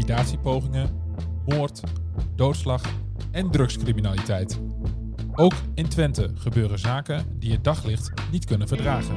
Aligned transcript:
liquidatiepogingen, 0.00 0.90
moord, 1.46 1.80
doodslag 2.36 2.82
en 3.30 3.50
drugscriminaliteit. 3.50 4.60
Ook 5.34 5.52
in 5.74 5.88
Twente 5.88 6.30
gebeuren 6.34 6.78
zaken 6.78 7.24
die 7.38 7.52
het 7.52 7.64
daglicht 7.64 8.12
niet 8.30 8.44
kunnen 8.44 8.68
verdragen. 8.68 9.16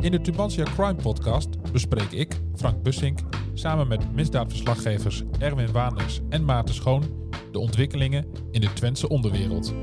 In 0.00 0.10
de 0.10 0.20
Tubantia 0.20 0.64
Crime 0.64 0.94
Podcast 1.02 1.72
bespreek 1.72 2.10
ik, 2.10 2.40
Frank 2.54 2.82
Bussink, 2.82 3.18
samen 3.54 3.88
met 3.88 4.14
misdaadverslaggevers 4.14 5.22
Erwin 5.38 5.72
Waanders 5.72 6.20
en 6.28 6.44
Maarten 6.44 6.74
Schoon 6.74 7.30
de 7.52 7.58
ontwikkelingen 7.58 8.26
in 8.50 8.60
de 8.60 8.72
Twentse 8.72 9.08
onderwereld. 9.08 9.74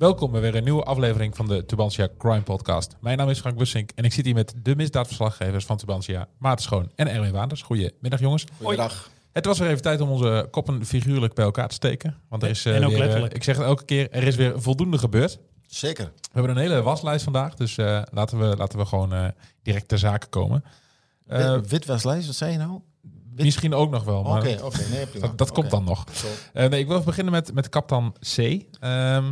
Welkom 0.00 0.30
bij 0.30 0.40
weer 0.40 0.54
een 0.54 0.64
nieuwe 0.64 0.82
aflevering 0.82 1.36
van 1.36 1.46
de 1.46 1.64
Tubantia 1.66 2.08
Crime 2.18 2.42
Podcast. 2.42 2.96
Mijn 3.00 3.18
naam 3.18 3.28
is 3.28 3.38
Frank 3.40 3.58
Bussink 3.58 3.90
en 3.94 4.04
ik 4.04 4.12
zit 4.12 4.24
hier 4.24 4.34
met 4.34 4.54
de 4.62 4.76
misdaadverslaggevers 4.76 5.64
van 5.64 5.76
Tubantia, 5.76 6.28
Maarten 6.38 6.64
Schoon 6.64 6.90
en 6.94 7.08
Erwin 7.08 7.32
Waanders. 7.32 7.62
Goedemiddag 7.62 8.20
jongens. 8.20 8.44
Goeiedag. 8.62 9.10
Het 9.32 9.44
was 9.46 9.58
weer 9.58 9.68
even 9.68 9.82
tijd 9.82 10.00
om 10.00 10.10
onze 10.10 10.48
koppen 10.50 10.84
figuurlijk 10.86 11.34
bij 11.34 11.44
elkaar 11.44 11.68
te 11.68 11.74
steken. 11.74 12.16
Want 12.28 12.42
er 12.42 12.48
is 12.48 12.64
eh, 12.64 12.76
En 12.76 12.82
ook 12.84 12.88
weer, 12.90 12.98
eh, 12.98 13.04
letterlijk. 13.04 13.34
ik 13.34 13.42
zeg 13.44 13.56
het 13.56 13.64
elke 13.66 13.84
keer, 13.84 14.10
er 14.10 14.22
is 14.22 14.36
weer 14.36 14.62
voldoende 14.62 14.98
gebeurd. 14.98 15.38
Zeker. 15.66 16.04
We 16.04 16.28
hebben 16.32 16.50
een 16.50 16.62
hele 16.62 16.82
waslijst 16.82 17.24
vandaag, 17.24 17.54
dus 17.54 17.76
eh, 17.78 18.02
laten, 18.12 18.38
we, 18.38 18.56
laten 18.56 18.78
we 18.78 18.84
gewoon 18.86 19.12
eh, 19.12 19.24
direct 19.62 19.88
ter 19.88 19.98
zake 19.98 20.26
komen. 20.26 20.64
Eh, 21.26 21.54
Wit- 21.54 21.68
Witwaslijst, 21.70 22.26
wat 22.26 22.36
zei 22.36 22.52
je 22.52 22.58
nou? 22.58 22.80
Wit- 23.34 23.44
misschien 23.44 23.74
ook 23.74 23.90
nog 23.90 24.04
wel, 24.04 24.18
Oké, 24.18 24.28
maar 24.30 24.62
oké. 24.64 24.78
nee, 24.90 25.20
dat, 25.20 25.38
dat 25.38 25.52
komt 25.52 25.70
dan 25.70 25.84
nog. 25.84 26.04
Eh, 26.52 26.68
nee, 26.68 26.80
ik 26.80 26.86
wil 26.86 26.94
even 26.94 27.06
beginnen 27.08 27.32
met, 27.32 27.54
met 27.54 27.68
kaptan 27.68 28.16
C. 28.36 28.36
Ehm 28.80 29.24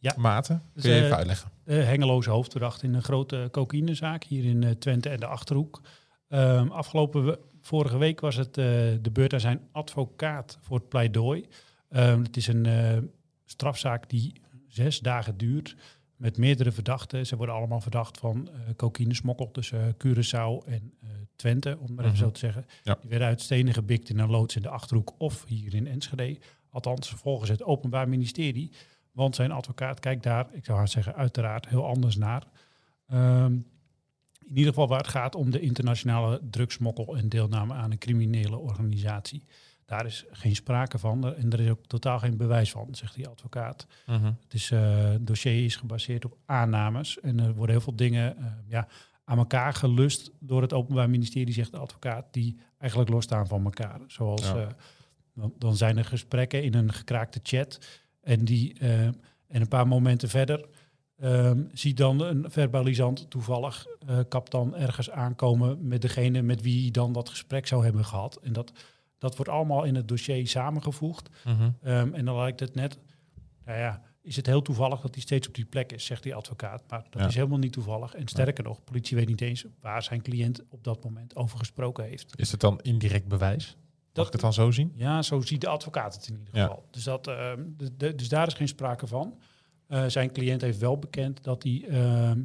Ja. 0.00 0.14
Maarten, 0.16 0.56
kun 0.58 0.70
Dus, 0.74 0.84
je 0.84 0.90
eh, 0.98 1.04
even 1.04 1.16
uitleggen? 1.16 1.50
De 1.64 1.72
Hengeloze 1.74 2.30
hoofdverdachte 2.30 2.86
in 2.86 2.94
een 2.94 3.02
grote 3.02 3.48
cocaïnezaak 3.52 4.24
hier 4.24 4.44
in 4.44 4.62
eh, 4.64 4.70
Twente 4.70 5.08
en 5.08 5.20
de 5.20 5.26
Achterhoek. 5.26 5.80
Ehm, 6.28 6.68
afgelopen 6.68 7.24
we- 7.24 7.38
vorige 7.60 7.98
week 7.98 8.20
was 8.20 8.36
het 8.36 8.58
eh, 8.58 8.64
de 9.00 9.10
beurt 9.12 9.32
aan 9.32 9.40
zijn 9.40 9.60
advocaat 9.72 10.58
voor 10.60 10.76
het 10.78 10.88
pleidooi. 10.88 11.46
Ehm, 11.88 12.22
het 12.22 12.36
is 12.36 12.46
een 12.46 12.66
eh, 12.66 12.98
strafzaak 13.44 14.08
die 14.08 14.32
zes 14.68 14.98
dagen 15.00 15.36
duurt 15.36 15.76
met 16.16 16.36
meerdere 16.38 16.72
verdachten. 16.72 17.26
Ze 17.26 17.36
worden 17.36 17.54
allemaal 17.54 17.80
verdacht 17.80 18.18
van 18.18 18.48
eh 18.48 18.74
cocaïnesmokkel 18.76 19.50
tussen 19.50 19.80
eh, 19.80 19.92
Curaçao 19.94 20.66
en 20.68 20.92
eh, 21.02 21.08
Twente, 21.36 21.78
om 21.80 21.94
maar 21.94 22.04
even 22.04 22.16
Mhm. 22.16 22.24
zo 22.24 22.30
te 22.30 22.38
zeggen. 22.38 22.64
Ja. 22.82 22.96
Die 23.00 23.10
werden 23.10 23.28
uit 23.28 23.40
stenen 23.40 23.74
gebikt 23.74 24.08
in 24.08 24.18
een 24.18 24.30
loods 24.30 24.56
in 24.56 24.62
de 24.62 24.68
Achterhoek 24.68 25.14
of 25.18 25.44
hier 25.46 25.74
in 25.74 25.86
Enschede. 25.86 26.38
Althans, 26.70 27.08
volgens 27.10 27.50
het 27.50 27.62
Openbaar 27.62 28.08
Ministerie. 28.08 28.72
Want 29.12 29.34
zijn 29.34 29.50
advocaat 29.52 30.00
kijkt 30.00 30.22
daar, 30.22 30.46
ik 30.52 30.64
zou 30.64 30.78
haar 30.78 30.88
zeggen, 30.88 31.14
uiteraard 31.14 31.68
heel 31.68 31.86
anders 31.86 32.16
naar. 32.16 32.46
Ehm, 33.08 33.52
in 34.44 34.56
ieder 34.56 34.72
geval 34.72 34.88
waar 34.88 34.98
het 34.98 35.08
gaat 35.08 35.34
om 35.34 35.50
de 35.50 35.60
internationale 35.60 36.40
drugsmokkel 36.50 37.16
en 37.16 37.28
deelname 37.28 37.74
aan 37.74 37.90
een 37.90 37.98
criminele 37.98 38.56
organisatie. 38.56 39.44
Daar 39.84 40.06
is 40.06 40.24
geen 40.30 40.54
sprake 40.54 40.98
van 40.98 41.34
en 41.34 41.50
er 41.50 41.60
is 41.60 41.70
ook 41.70 41.86
totaal 41.86 42.18
geen 42.18 42.36
bewijs 42.36 42.70
van, 42.70 42.88
zegt 42.94 43.14
die 43.14 43.28
advocaat. 43.28 43.86
Mhm. 44.06 44.24
Het, 44.24 44.54
is, 44.54 44.70
eh, 44.70 45.10
het 45.10 45.26
dossier 45.26 45.64
is 45.64 45.76
gebaseerd 45.76 46.24
op 46.24 46.36
aannames 46.46 47.20
en 47.20 47.40
er 47.40 47.54
worden 47.54 47.74
heel 47.74 47.84
veel 47.84 47.96
dingen 47.96 48.36
eh, 48.36 48.44
ja, 48.66 48.88
aan 49.24 49.38
elkaar 49.38 49.74
gelust 49.74 50.30
door 50.38 50.62
het 50.62 50.72
Openbaar 50.72 51.10
Ministerie, 51.10 51.54
zegt 51.54 51.70
de 51.70 51.78
advocaat, 51.78 52.26
die 52.30 52.60
eigenlijk 52.78 53.10
losstaan 53.10 53.46
van 53.46 53.64
elkaar. 53.64 54.00
Zoals 54.06 54.42
Ja. 54.42 54.54
eh, 55.36 55.44
dan 55.58 55.76
zijn 55.76 55.98
er 55.98 56.04
gesprekken 56.04 56.62
in 56.62 56.74
een 56.74 56.92
gekraakte 56.92 57.40
chat 57.42 57.78
en, 58.20 58.44
die, 58.44 58.78
eh, 58.78 59.04
en 59.06 59.16
een 59.48 59.68
paar 59.68 59.86
momenten 59.88 60.28
verder 60.28 60.68
ehm, 61.16 61.62
ziet 61.72 61.96
dan 61.96 62.20
een 62.20 62.50
verbalisant 62.50 63.30
toevallig 63.30 63.86
eh 64.06 64.18
kap 64.28 64.50
dan 64.50 64.76
ergens 64.76 65.10
aankomen 65.10 65.88
met 65.88 66.02
degene 66.02 66.42
met 66.42 66.62
wie 66.62 66.82
hij 66.82 66.90
dan 66.90 67.12
dat 67.12 67.28
gesprek 67.28 67.66
zou 67.66 67.84
hebben 67.84 68.04
gehad. 68.04 68.38
En 68.42 68.52
dat, 68.52 68.72
dat 69.18 69.36
wordt 69.36 69.50
allemaal 69.50 69.84
in 69.84 69.94
het 69.94 70.08
dossier 70.08 70.48
samengevoegd. 70.48 71.28
Mhm. 71.44 71.70
Ehm, 71.82 72.14
en 72.14 72.24
dan 72.24 72.36
lijkt 72.36 72.60
het 72.60 72.74
net, 72.74 72.98
nou 73.64 73.78
ja, 73.78 74.02
is 74.22 74.36
het 74.36 74.46
heel 74.46 74.62
toevallig 74.62 75.00
dat 75.00 75.14
hij 75.14 75.22
steeds 75.22 75.48
op 75.48 75.54
die 75.54 75.64
plek 75.64 75.92
is, 75.92 76.04
zegt 76.04 76.22
die 76.22 76.34
advocaat. 76.34 76.82
Maar 76.88 77.06
dat 77.10 77.22
Ja. 77.22 77.28
is 77.28 77.34
helemaal 77.34 77.58
niet 77.58 77.72
toevallig. 77.72 78.14
En 78.14 78.28
sterker 78.28 78.64
nog, 78.64 78.84
politie 78.84 79.16
weet 79.16 79.28
niet 79.28 79.40
eens 79.40 79.64
waar 79.80 80.02
zijn 80.02 80.22
cliënt 80.22 80.60
op 80.68 80.84
dat 80.84 81.04
moment 81.04 81.36
over 81.36 81.58
gesproken 81.58 82.04
heeft. 82.04 82.32
Is 82.38 82.50
het 82.50 82.60
dan 82.60 82.80
indirect 82.80 83.28
bewijs? 83.28 83.76
Mag 84.20 84.30
Dat- 84.30 84.34
ik 84.34 84.40
het 84.44 84.54
dan 84.56 84.64
zo 84.64 84.70
zien? 84.70 84.92
Ja, 84.96 85.22
zo 85.22 85.40
ziet 85.40 85.60
de 85.60 85.68
advocaat 85.68 86.14
het 86.14 86.28
in 86.28 86.38
ieder 86.38 86.56
Ja. 86.56 86.62
geval. 86.62 86.86
Dus, 86.90 87.04
dat, 87.04 87.26
ehm, 87.26 87.62
de- 87.76 87.96
de- 87.96 88.14
dus 88.14 88.28
daar 88.28 88.46
is 88.46 88.54
geen 88.54 88.68
sprake 88.68 89.06
van. 89.06 89.38
Eh, 89.86 90.04
zijn 90.06 90.32
cliënt 90.32 90.60
heeft 90.60 90.78
wel 90.78 90.98
bekend 90.98 91.42
dat 91.44 91.62
hij, 91.62 91.84
ehm, 91.88 91.98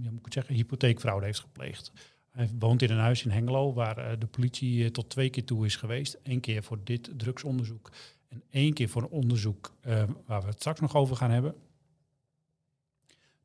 ja, 0.04 0.10
moet 0.10 0.20
ik 0.20 0.26
het 0.26 0.34
zeggen, 0.34 0.56
hypotheekfraude 0.56 1.26
heeft 1.26 1.40
gepleegd. 1.40 1.92
Hij 2.32 2.50
woont 2.60 2.82
in 2.82 2.92
een 2.92 2.98
huis 3.00 3.24
in 3.26 3.32
Hengelo 3.32 3.74
waar 3.74 3.98
eh, 3.98 4.20
de 4.20 4.26
politie 4.28 4.84
eh, 4.84 4.90
tot 4.90 5.10
twee 5.10 5.30
keer 5.30 5.46
toe 5.46 5.66
is 5.66 5.76
geweest. 5.76 6.18
Eén 6.24 6.40
keer 6.40 6.64
voor 6.64 6.80
dit 6.84 7.10
drugsonderzoek 7.18 7.92
en 8.28 8.44
één 8.50 8.74
keer 8.74 8.90
voor 8.90 9.02
een 9.02 9.10
onderzoek 9.10 9.76
eh, 9.82 10.04
waar 10.26 10.42
we 10.42 10.48
het 10.48 10.60
straks 10.60 10.80
nog 10.80 10.96
over 10.96 11.16
gaan 11.16 11.32
hebben. 11.32 11.56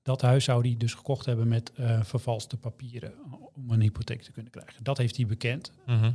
Dat 0.03 0.21
huis 0.21 0.45
zou 0.45 0.67
hij 0.69 0.77
dus 0.77 0.95
gekocht 0.95 1.27
hebben 1.27 1.49
met 1.49 1.73
vervalste 2.03 2.57
papieren 2.57 3.13
om 3.55 3.71
een 3.71 3.81
hypotheek 3.81 4.23
te 4.23 4.33
kunnen 4.33 4.53
krijgen. 4.53 4.85
Dat 4.85 4.99
heeft 4.99 5.17
hij 5.17 5.27
bekend. 5.27 5.73
Mhm. 5.87 6.13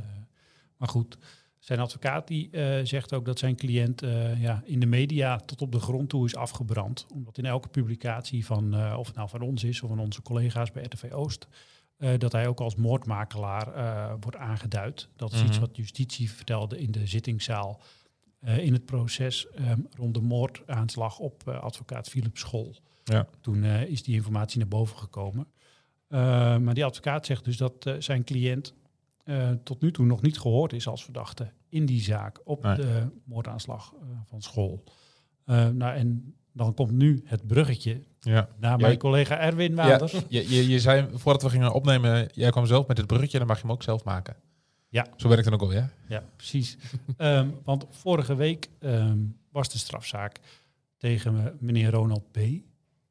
Maar 0.76 0.88
goed, 0.88 1.18
zijn 1.66 1.80
advocaat 1.80 2.26
die 2.26 2.50
eh, 2.50 2.84
zegt 2.84 3.12
ook 3.12 3.24
dat 3.24 3.38
zijn 3.38 3.56
cliënt 3.56 4.02
eh, 4.02 4.42
ja, 4.42 4.62
in 4.64 4.80
de 4.80 4.86
media 4.86 5.36
tot 5.38 5.62
op 5.62 5.72
de 5.72 5.80
grond 5.80 6.08
toe 6.08 6.24
is 6.24 6.36
afgebrand. 6.36 7.06
Omdat 7.14 7.38
in 7.38 7.44
elke 7.44 7.68
publicatie 7.68 8.46
van, 8.46 8.74
eh, 8.74 8.96
of 8.98 9.06
het 9.06 9.16
nou 9.16 9.28
van 9.28 9.40
ons 9.40 9.64
is 9.64 9.82
of 9.82 9.88
van 9.88 9.98
onze 9.98 10.22
collega's 10.22 10.72
bij 10.72 10.82
RTV 10.82 11.12
Oost, 11.12 11.46
dat 12.18 12.32
hij 12.32 12.46
ook 12.46 12.60
als 12.60 12.74
moordmakelaar 12.74 13.66
wordt 14.20 14.36
aangeduid. 14.36 15.08
Dat 15.16 15.32
is 15.32 15.42
iets 15.42 15.50
Mhm. 15.50 15.60
wat 15.60 15.76
justitie 15.76 16.30
vertelde 16.30 16.78
in 16.80 16.90
de 16.90 17.06
zittingszaal 17.06 17.80
in 18.40 18.72
het 18.72 18.84
proces 18.84 19.50
ehm, 19.50 19.80
rond 19.90 20.14
de 20.14 20.20
moordaanslag 20.20 21.18
op 21.18 21.48
advocaat 21.48 22.08
Philip 22.08 22.36
School. 22.36 22.76
Ja. 23.04 23.26
Toen 23.40 23.64
is 23.64 24.02
die 24.02 24.14
informatie 24.14 24.58
naar 24.58 24.68
boven 24.68 24.98
gekomen. 24.98 25.46
Maar 26.08 26.74
die 26.74 26.84
advocaat 26.84 27.26
zegt 27.26 27.44
dus 27.44 27.56
dat 27.56 27.94
zijn 27.98 28.24
cliënt 28.24 28.74
eh, 29.26 29.50
tot 29.64 29.80
nu 29.82 29.90
toe 29.92 30.06
nog 30.06 30.22
niet 30.22 30.38
gehoord 30.38 30.72
is 30.72 30.86
als 30.86 31.04
verdachte 31.04 31.52
in 31.68 31.86
die 31.86 32.00
zaak 32.00 32.40
op 32.44 32.62
Nee. 32.62 32.76
de 32.76 33.06
moordaanslag 33.24 33.92
eh, 34.00 34.08
van 34.24 34.42
school. 34.42 34.84
Eh, 35.44 35.68
nou, 35.68 35.96
en 35.96 36.34
dan 36.52 36.74
komt 36.74 36.90
nu 36.92 37.22
het 37.24 37.46
bruggetje 37.46 38.02
Ja. 38.20 38.48
naar 38.58 38.70
Ja, 38.70 38.76
mijn 38.86 38.98
collega 38.98 39.38
Erwin 39.38 39.70
Ja, 39.74 39.76
Waanders. 39.88 40.12
je, 40.28 40.48
je, 40.54 40.68
je 40.68 40.80
zei 40.80 41.06
voordat 41.12 41.42
we 41.42 41.50
gingen 41.50 41.72
opnemen, 41.72 42.28
jij 42.32 42.50
kwam 42.50 42.66
zelf 42.66 42.86
met 42.86 42.96
het 42.96 43.06
bruggetje, 43.06 43.38
dan 43.38 43.46
mag 43.46 43.56
je 43.56 43.62
hem 43.62 43.72
ook 43.72 43.82
zelf 43.82 44.04
maken. 44.04 44.36
Ja. 44.88 45.06
Zo 45.16 45.28
werkt 45.28 45.44
het 45.44 45.54
ook 45.54 45.60
alweer. 45.60 45.92
Ja, 46.08 46.22
precies. 46.36 46.76
Ehm, 47.16 47.48
want 47.64 47.86
vorige 47.90 48.34
week 48.34 48.68
ehm, 48.78 49.18
was 49.50 49.68
de 49.68 49.78
strafzaak 49.78 50.40
tegen 50.96 51.56
meneer 51.60 51.90
Ronald 51.90 52.30
B. 52.32 52.38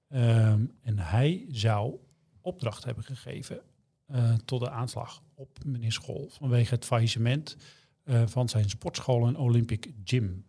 Ehm, 0.10 0.66
en 0.82 1.00
hij 1.00 1.46
zou 1.52 1.96
opdracht 2.42 2.84
hebben 2.84 3.04
gegeven 3.04 3.60
eh, 4.06 4.34
tot 4.46 4.60
de 4.60 4.70
aanslag 4.70 5.22
op 5.34 5.50
meneer 5.66 5.92
School 5.92 6.30
vanwege 6.32 6.74
het 6.74 6.86
faillissement 6.86 7.58
eh, 8.04 8.24
van 8.26 8.50
zijn 8.50 8.70
sportschool 8.70 9.28
en 9.28 9.38
Olympic 9.38 9.92
Gym. 10.04 10.46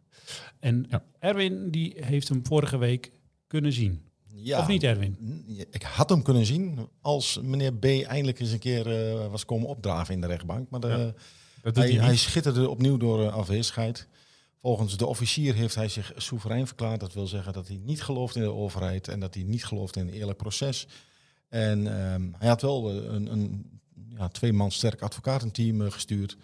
En 0.60 0.86
Ja. 0.88 1.04
Erwin 1.18 1.70
die 1.70 1.94
heeft 2.00 2.28
hem 2.28 2.46
vorige 2.46 2.78
week 2.78 3.12
kunnen 3.46 3.72
zien. 3.72 4.04
Ja. 4.26 4.58
Of 4.58 4.68
niet 4.68 4.82
Erwin? 4.82 5.44
Ik 5.70 5.82
had 5.82 6.08
hem 6.08 6.22
kunnen 6.22 6.46
zien 6.46 6.88
als 7.00 7.40
meneer 7.42 7.74
B 7.74 7.84
eindelijk 7.84 8.40
eens 8.40 8.50
een 8.50 8.58
keer 8.58 9.10
eh, 9.10 9.30
was 9.30 9.44
komen 9.44 9.68
opdraven 9.68 10.14
in 10.14 10.20
de 10.20 10.26
rechtbank. 10.26 10.70
Maar 10.70 10.80
de, 10.80 10.88
Ja, 10.88 11.12
Dat 11.62 11.74
doet 11.74 11.84
hij, 11.84 11.92
hij, 11.92 12.16
schitterde 12.16 12.68
opnieuw 12.68 12.96
door 12.96 13.30
afwezigheid. 13.30 14.08
Volgens 14.60 14.96
de 14.96 15.06
officier 15.06 15.54
heeft 15.54 15.74
hij 15.74 15.88
zich 15.88 16.12
soeverein 16.16 16.66
verklaard. 16.66 17.00
Dat 17.00 17.12
wil 17.12 17.26
zeggen 17.26 17.52
dat 17.52 17.68
hij 17.68 17.80
niet 17.82 18.02
gelooft 18.02 18.36
in 18.36 18.42
de 18.42 18.52
overheid 18.52 19.08
en 19.08 19.20
dat 19.20 19.34
hij 19.34 19.42
niet 19.42 19.64
gelooft 19.64 19.96
in 19.96 20.06
een 20.08 20.14
eerlijk 20.14 20.38
proces. 20.38 20.86
En 21.48 21.86
ehm, 21.86 22.28
hij 22.38 22.48
had 22.48 22.62
wel 22.62 22.90
eh, 22.90 23.12
een, 23.12 23.32
een 23.32 23.76
ja, 24.08 24.28
twee 24.28 24.52
man 24.52 24.70
sterk 24.70 25.02
advocatenteam 25.02 25.82
eh, 25.82 25.90
gestuurd. 25.90 26.36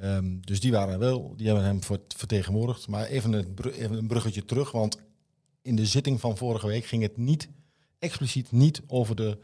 Ehm, 0.00 0.40
dus 0.40 0.60
die 0.60 0.72
waren 0.72 0.98
wel, 0.98 1.34
die 1.36 1.46
hebben 1.46 1.64
hem 1.64 1.80
vertegenwoordigd. 2.16 2.88
Maar 2.88 3.06
even, 3.06 3.32
een 3.32 4.06
bruggetje 4.06 4.44
terug, 4.44 4.70
want 4.70 4.98
in 5.62 5.76
de 5.76 5.86
zitting 5.86 6.20
van 6.20 6.36
vorige 6.36 6.66
week 6.66 6.84
ging 6.84 7.02
het 7.02 7.16
niet, 7.16 7.48
expliciet 7.98 8.52
niet 8.52 8.82
over 8.86 9.16
de 9.16 9.38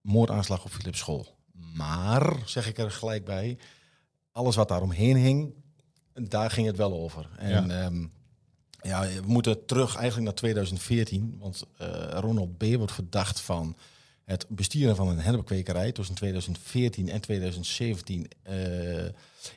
moordaanslag 0.00 0.64
op 0.64 0.70
Philips 0.70 0.98
School. 0.98 1.36
Maar, 1.74 2.36
zeg 2.44 2.68
ik 2.68 2.78
er 2.78 2.90
gelijk 2.90 3.24
bij, 3.24 3.58
alles 4.32 4.56
wat 4.56 4.68
daaromheen 4.68 5.16
hing, 5.16 5.54
daar 6.12 6.50
ging 6.50 6.66
het 6.66 6.76
wel 6.76 6.92
over. 6.92 7.28
En 7.36 7.68
Ja. 7.68 7.90
ja, 8.82 9.02
ja 9.04 9.20
we 9.20 9.26
moeten 9.26 9.66
terug 9.66 9.94
eigenlijk 9.94 10.24
naar 10.24 10.34
2014, 10.34 11.36
want 11.38 11.64
eh, 11.76 12.08
Ronald 12.10 12.58
B. 12.58 12.64
wordt 12.64 12.92
verdacht 12.92 13.40
van 13.40 13.76
het 14.30 14.46
bestieren 14.48 14.96
van 14.96 15.08
een 15.08 15.18
hennepkwekerij 15.18 15.92
tussen 15.92 16.14
2014 16.14 17.08
en 17.08 17.20
2017 17.20 18.26
eh, 18.42 18.54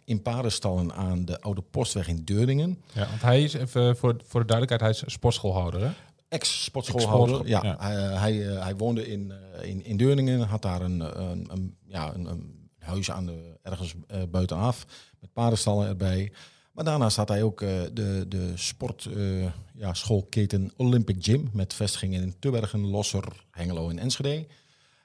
in 0.03 0.21
paardenstallen 0.21 0.93
aan 0.93 1.25
de 1.25 1.41
Oude 1.41 1.61
Postweg 1.61 2.07
in 2.07 2.23
Deuringen. 2.23 2.81
Ja, 2.93 3.07
want 3.07 3.21
hij 3.21 3.43
is, 3.43 3.53
even 3.53 3.97
voor, 3.97 4.15
voor 4.25 4.39
de 4.39 4.47
duidelijkheid, 4.47 4.81
hij 4.81 5.07
is 5.07 5.13
sportschoolhouder. 5.13 5.81
Hè? 5.81 5.91
ex-sportschoolhouder. 6.27 7.39
Ex-sportschool, 7.39 7.45
Ja, 7.45 7.61
ja. 7.63 7.77
Hij, 7.79 8.19
hij, 8.19 8.55
eh, 8.55 8.63
hij 8.63 8.75
woonde 8.75 9.07
in, 9.07 9.31
eh, 9.31 9.69
in, 9.69 9.85
in 9.85 9.97
Deurningen, 9.97 10.41
had 10.41 10.61
daar 10.61 10.81
een, 10.81 10.99
een, 11.21 11.47
een, 11.51 11.75
ja, 11.85 12.13
een, 12.13 12.25
een 12.25 12.69
huis 12.79 13.11
aan 13.11 13.25
de, 13.25 13.57
ergens 13.61 13.93
eh, 14.07 14.21
buitenaf 14.31 14.85
met 15.19 15.33
paardenstallen 15.33 15.87
erbij. 15.87 16.31
Maar 16.73 16.83
daarnaast 16.83 17.17
had 17.17 17.27
hij 17.27 17.43
ook 17.43 17.61
eh, 17.61 17.69
de, 17.93 18.25
de 18.27 18.51
sportschoolketen 18.55 19.53
ja, 19.73 19.93
schoolketen 19.93 20.71
Olympic 20.77 21.15
Gym 21.19 21.49
met 21.53 21.73
vestigingen 21.73 22.21
in 22.21 22.35
Tubbergen, 22.39 22.85
Losser, 22.87 23.45
Hengelo 23.51 23.89
en 23.89 23.99
Enschede. 23.99 24.45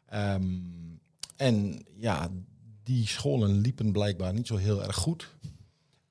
Ehm, 0.09 0.45
en 1.37 1.87
ja, 1.97 2.31
die 2.83 3.07
scholen 3.07 3.51
liepen 3.51 3.93
blijkbaar 3.93 4.33
niet 4.33 4.47
zo 4.47 4.57
heel 4.57 4.83
erg 4.83 4.97
goed. 4.97 5.29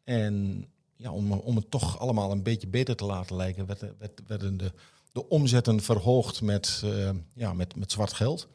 En 0.04 0.66
ja, 0.96 1.12
om, 1.12 1.32
om 1.32 1.56
het 1.56 1.72
toch 1.72 2.00
allemaal 2.00 2.32
een 2.32 2.44
beetje 2.44 2.68
beter 2.68 2.96
te 2.96 3.06
laten 3.06 3.36
lijken, 3.36 3.66
werd, 3.66 3.80
werd, 3.98 4.22
werden 4.28 4.58
de, 4.58 4.72
de 5.12 5.30
omzetten 5.30 5.82
verhoogd 5.82 6.42
met, 6.42 6.82
eh, 6.84 7.10
ja, 7.34 7.54
met, 7.54 7.76
met 7.76 7.92
zwart 7.92 8.14
geld. 8.14 8.48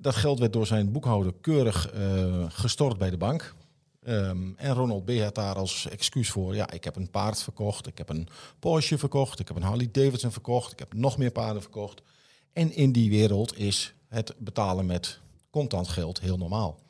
Dat 0.00 0.14
geld 0.14 0.38
werd 0.38 0.52
door 0.52 0.66
zijn 0.66 0.92
boekhouder 0.92 1.34
keurig 1.40 1.90
eh, 1.90 2.44
gestort 2.48 2.98
bij 2.98 3.10
de 3.10 3.16
bank. 3.16 3.54
Ehm, 4.02 4.52
en 4.56 4.74
Ronald 4.74 5.04
B. 5.04 5.10
had 5.10 5.34
daar 5.34 5.54
als 5.54 5.88
excuus 5.88 6.30
voor, 6.30 6.54
ja, 6.54 6.70
ik 6.70 6.84
heb 6.84 6.96
een 6.96 7.10
paard 7.10 7.42
verkocht, 7.42 7.86
ik 7.86 7.98
heb 7.98 8.08
een 8.08 8.28
Porsche 8.58 8.98
verkocht, 8.98 9.38
ik 9.38 9.48
heb 9.48 9.56
een 9.56 9.62
Harley 9.62 9.88
Davidson 9.92 10.32
verkocht, 10.32 10.72
ik 10.72 10.78
heb 10.78 10.94
nog 10.94 11.18
meer 11.18 11.30
paarden 11.30 11.62
verkocht. 11.62 12.02
En 12.52 12.74
in 12.74 12.92
die 12.92 13.10
wereld 13.10 13.58
is 13.58 13.94
het 14.12 14.34
betalen 14.38 14.86
met 14.86 15.20
contant 15.50 15.88
geld 15.88 16.20
heel 16.20 16.36
normaal. 16.38 16.80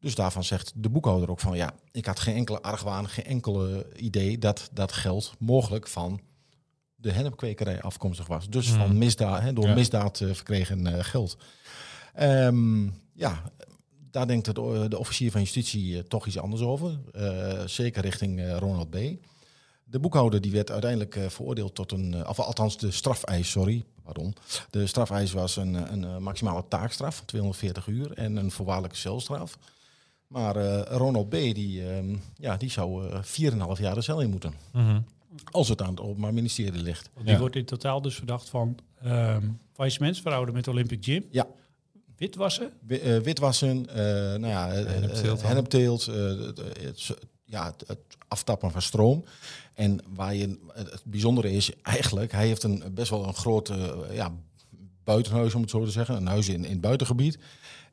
Dus 0.00 0.14
daarvan 0.14 0.44
zegt 0.44 0.72
de 0.76 0.88
boekhouder 0.88 1.30
ook 1.30 1.40
van 1.40 1.56
ja, 1.56 1.74
ik 1.92 2.06
had 2.06 2.20
geen 2.20 2.34
enkele 2.34 2.62
argwaan, 2.62 3.08
geen 3.08 3.24
enkele 3.24 3.86
idee 3.96 4.38
dat 4.38 4.68
dat 4.72 4.92
geld 4.92 5.32
mogelijk 5.38 5.88
van 5.88 6.20
de 6.94 7.12
hennepkwekerij 7.12 7.82
afkomstig 7.82 8.26
was. 8.26 8.48
Dus 8.48 8.68
Hmm. 8.68 8.78
van 8.78 8.98
misdaad, 8.98 9.40
hè, 9.42 9.52
door 9.52 9.66
Ja. 9.66 9.74
misdaad 9.74 10.20
eh, 10.20 10.34
verkregen 10.34 10.86
eh, 10.86 11.04
geld. 11.04 11.36
Ehm, 12.14 12.82
ja, 13.14 13.42
daar 14.10 14.26
denkt 14.26 14.46
het, 14.46 14.58
o- 14.58 14.88
de 14.88 14.98
officier 14.98 15.30
van 15.30 15.40
justitie 15.40 15.96
eh, 15.96 16.02
toch 16.02 16.26
iets 16.26 16.38
anders 16.38 16.62
over. 16.62 16.98
Eh, 17.12 17.62
zeker 17.66 18.02
richting 18.02 18.40
eh, 18.40 18.56
Ronald 18.56 18.90
B. 18.90 18.96
De 19.90 19.98
boekhouder 19.98 20.40
die 20.40 20.52
werd 20.52 20.70
uiteindelijk 20.70 21.16
eh, 21.16 21.28
veroordeeld 21.28 21.74
tot 21.74 21.92
een, 21.92 22.14
eh, 22.14 22.28
of 22.28 22.40
althans 22.40 22.78
de 22.78 22.90
strafeis, 22.90 23.50
sorry, 23.50 23.84
pardon. 24.02 24.34
De 24.70 24.86
strafeis 24.86 25.32
was 25.32 25.56
een, 25.56 25.76
eh, 25.76 25.90
een, 25.90 26.22
maximale 26.22 26.64
taakstraf 26.68 27.16
van 27.16 27.24
240 27.26 27.86
uur 27.86 28.12
en 28.12 28.36
een 28.36 28.50
voorwaardelijke 28.50 28.96
celstraf. 28.96 29.58
Maar 30.26 30.56
eh, 30.56 30.96
Ronald 30.96 31.28
B. 31.28 31.30
die, 31.32 31.88
ehm, 31.90 32.16
ja, 32.36 32.56
die 32.56 32.70
zou 32.70 33.08
eh 33.10 33.22
4,5 33.22 33.78
jaar 33.80 33.94
de 33.94 34.00
cel 34.02 34.20
in 34.20 34.30
moeten. 34.30 34.52
Mhm. 34.72 35.00
Als 35.50 35.68
het 35.68 35.82
aan 35.82 35.90
het 35.90 36.00
Openbaar 36.00 36.34
Ministerie 36.34 36.82
ligt. 36.82 37.10
Die 37.22 37.32
Ja. 37.32 37.38
wordt 37.38 37.56
in 37.56 37.64
totaal 37.64 38.02
dus 38.02 38.14
verdacht 38.14 38.48
van 38.48 38.76
ehm 39.02 39.42
faillissementsfraude 39.72 40.52
met 40.52 40.68
Olympic 40.68 41.04
Gym. 41.04 41.24
Ja. 41.30 41.46
Witwassen. 42.16 42.72
Wi- 42.86 43.20
witwassen, 43.20 43.88
eh, 43.88 43.94
nou 44.38 44.46
ja, 44.46 44.72
eh, 44.72 44.84
Hennepteelt 45.42 46.06
ja, 47.50 47.74
het, 47.86 47.98
aftappen 48.28 48.70
van 48.70 48.82
stroom. 48.82 49.24
En 49.74 50.00
waar 50.14 50.34
je, 50.34 50.58
het, 50.72 51.02
bijzondere 51.04 51.52
is 51.52 51.70
eigenlijk, 51.82 52.32
hij 52.32 52.46
heeft 52.46 52.62
een 52.62 52.82
best 52.94 53.10
wel 53.10 53.26
een 53.26 53.34
groot 53.34 53.68
eh, 53.68 53.88
ja, 54.12 54.32
buitenhuis, 55.04 55.54
om 55.54 55.60
het 55.60 55.70
zo 55.70 55.84
te 55.84 55.90
zeggen. 55.90 56.16
Een 56.16 56.26
huis 56.26 56.48
in, 56.48 56.64
in 56.64 56.70
het 56.70 56.80
buitengebied. 56.80 57.38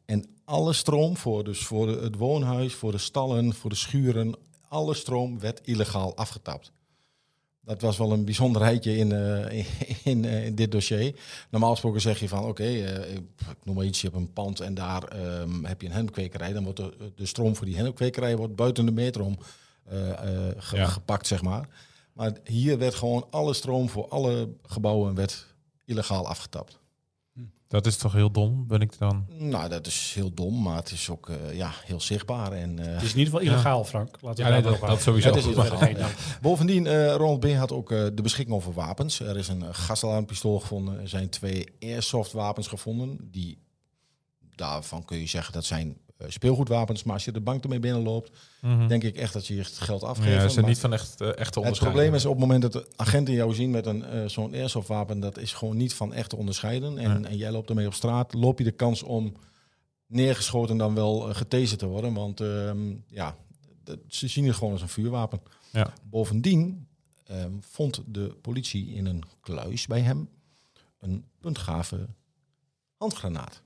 En 0.05 0.25
alle 0.45 0.73
stroom, 0.73 1.17
voor, 1.17 1.43
dus 1.43 1.65
voor 1.65 1.87
het 1.87 2.15
woonhuis, 2.15 2.73
voor 2.73 2.91
de 2.91 2.97
stallen, 2.97 3.53
voor 3.53 3.69
de 3.69 3.75
schuren, 3.75 4.35
alle 4.67 4.93
stroom 4.93 5.39
werd 5.39 5.61
illegaal 5.63 6.15
afgetapt. 6.15 6.71
Dat 7.67 7.81
was 7.81 7.97
wel 7.97 8.11
een 8.11 8.25
bijzonderheidje 8.25 8.97
in, 8.97 9.11
eh, 9.11 9.65
in, 10.11 10.25
eh, 10.25 10.45
in 10.45 10.55
dit 10.55 10.71
dossier. 10.71 11.15
Normaal 11.49 11.71
gesproken 11.71 12.01
zeg 12.01 12.19
je 12.19 12.27
van 12.27 12.45
oké, 12.45 12.63
eh, 12.63 13.11
ik 13.11 13.21
ik 13.49 13.57
noem 13.63 13.75
maar 13.75 13.85
iets, 13.85 14.01
je 14.01 14.07
hebt 14.07 14.19
een 14.19 14.33
pand 14.33 14.59
en 14.59 14.73
daar 14.73 15.03
ehm, 15.03 15.63
heb 15.63 15.81
je 15.81 15.87
een 15.87 15.93
hennepkwekerij. 15.93 16.53
Dan 16.53 16.63
wordt 16.63 16.79
de, 16.79 17.11
de 17.15 17.25
stroom 17.25 17.55
voor 17.55 17.65
die 17.65 17.75
hennepkwekerij 17.75 18.37
wordt 18.37 18.55
buiten 18.55 18.85
de 18.85 18.91
meter 18.91 19.21
om 19.21 19.37
ge- 20.57 20.75
Ja. 20.75 20.85
gepakt, 20.85 21.27
zeg 21.27 21.41
maar. 21.41 21.67
Maar 22.13 22.31
hier 22.43 22.77
werd 22.77 22.95
gewoon 22.95 23.27
alle 23.29 23.53
stroom 23.53 23.89
voor 23.89 24.07
alle 24.07 24.49
gebouwen 24.65 25.15
werd 25.15 25.45
illegaal 25.85 26.27
afgetapt. 26.27 26.79
Dat 27.67 27.85
is 27.85 27.97
toch 27.97 28.13
heel 28.13 28.31
dom, 28.31 28.67
ben 28.67 28.81
ik 28.81 28.97
dan? 28.97 29.25
Nou, 29.29 29.69
dat 29.69 29.87
is 29.87 30.11
heel 30.15 30.33
dom, 30.33 30.61
maar 30.61 30.75
het 30.75 30.91
is 30.91 31.09
ook 31.09 31.29
eh, 31.29 31.55
ja, 31.55 31.71
heel 31.85 32.01
zichtbaar. 32.01 32.51
En, 32.51 32.79
eh, 32.79 32.85
Het 32.93 33.03
is 33.03 33.11
in 33.11 33.17
ieder 33.17 33.33
geval 33.33 33.39
illegaal, 33.39 33.85
Frank. 33.85 34.17
Laten 34.21 34.43
we 34.43 34.49
Ja, 34.51 34.59
nee, 34.59 34.71
dat, 34.71 34.79
dat 34.89 35.01
sowieso. 35.01 35.27
Het 35.27 35.37
is 35.37 35.45
illegaal, 35.45 35.89
ja. 35.89 36.09
Bovendien, 36.41 36.87
eh 36.87 37.15
Ronald 37.15 37.39
B. 37.39 37.45
had 37.45 37.71
ook 37.71 37.91
eh, 37.91 38.03
de 38.13 38.21
beschikking 38.21 38.55
over 38.57 38.73
wapens. 38.73 39.19
Er 39.19 39.37
is 39.37 39.47
een 39.47 39.75
gasalarmpistool 39.75 40.59
gevonden. 40.59 40.99
Er 40.99 41.09
zijn 41.09 41.29
twee 41.29 41.67
airsoft 41.79 42.31
wapens 42.31 42.67
gevonden. 42.67 43.17
Die, 43.31 43.61
daarvan 44.55 45.05
kun 45.05 45.19
je 45.19 45.27
zeggen 45.27 45.53
dat 45.53 45.65
zijn 45.65 45.97
speelgoedwapens. 46.27 47.03
Maar 47.03 47.13
als 47.13 47.25
je 47.25 47.31
de 47.31 47.39
bank 47.41 47.63
ermee 47.63 47.79
binnenloopt, 47.79 48.31
Mhm. 48.61 48.87
denk 48.87 49.03
ik 49.03 49.15
echt 49.15 49.33
dat 49.33 49.47
je 49.47 49.55
het 49.57 49.67
geld 49.67 50.03
afgeeft. 50.03 50.33
Ja, 50.35 50.41
ze 50.41 50.49
zijn 50.49 50.65
niet 50.65 50.79
van 50.79 50.93
echt, 50.93 51.21
eh, 51.21 51.37
echte 51.37 51.59
het 51.59 51.79
probleem 51.79 52.13
is 52.13 52.25
op 52.25 52.31
het 52.31 52.39
moment 52.39 52.61
dat 52.61 52.71
de 52.73 52.87
agenten 52.95 53.33
jou 53.33 53.53
zien 53.53 53.69
met 53.71 53.85
een 53.85 54.03
eh, 54.03 54.27
zo'n 54.27 54.53
airsoft 54.53 54.87
wapen, 54.87 55.19
dat 55.19 55.37
is 55.37 55.53
gewoon 55.53 55.77
niet 55.77 55.93
van 55.93 56.13
echt 56.13 56.29
te 56.29 56.35
onderscheiden. 56.35 56.97
En, 56.97 57.21
Ja. 57.21 57.27
en 57.29 57.37
jij 57.37 57.51
loopt 57.51 57.69
ermee 57.69 57.87
op 57.87 57.93
straat, 57.93 58.33
loop 58.33 58.57
je 58.57 58.63
de 58.63 58.71
kans 58.71 59.03
om 59.03 59.33
neergeschoten 60.07 60.71
en 60.71 60.77
dan 60.77 60.93
wel 60.95 61.29
uh, 61.29 61.35
getezen 61.35 61.77
te 61.77 61.85
worden. 61.85 62.13
Want 62.13 62.41
ehm, 62.41 62.95
ja, 63.07 63.35
ze 64.07 64.27
zien 64.27 64.45
het 64.45 64.55
gewoon 64.55 64.73
als 64.73 64.81
een 64.81 64.89
vuurwapen. 64.89 65.41
Ja. 65.71 65.93
Bovendien 66.09 66.87
ehm, 67.23 67.51
vond 67.59 68.01
de 68.05 68.35
politie 68.41 68.93
in 68.93 69.05
een 69.05 69.23
kluis 69.41 69.87
bij 69.87 70.01
hem 70.01 70.29
een 70.99 71.23
puntgave 71.39 72.07
handgranaat. 72.97 73.61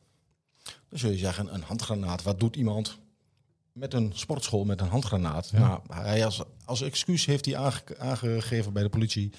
Dan 0.91 0.99
zul 0.99 1.11
je 1.11 1.17
zeggen, 1.17 1.53
een 1.53 1.63
handgranaat, 1.63 2.23
wat 2.23 2.39
doet 2.39 2.55
iemand 2.55 2.99
met 3.71 3.93
een 3.93 4.11
sportschool 4.13 4.65
met 4.65 4.81
een 4.81 4.87
handgranaat? 4.87 5.49
Ja. 5.49 5.59
Nou, 5.59 5.81
hij 5.89 6.25
als, 6.25 6.41
als 6.65 6.81
excuus 6.81 7.25
heeft 7.25 7.45
hij 7.45 7.57
aange- 7.57 7.97
aangegeven 7.97 8.73
bij 8.73 8.83
de 8.83 8.89
politie 8.89 9.31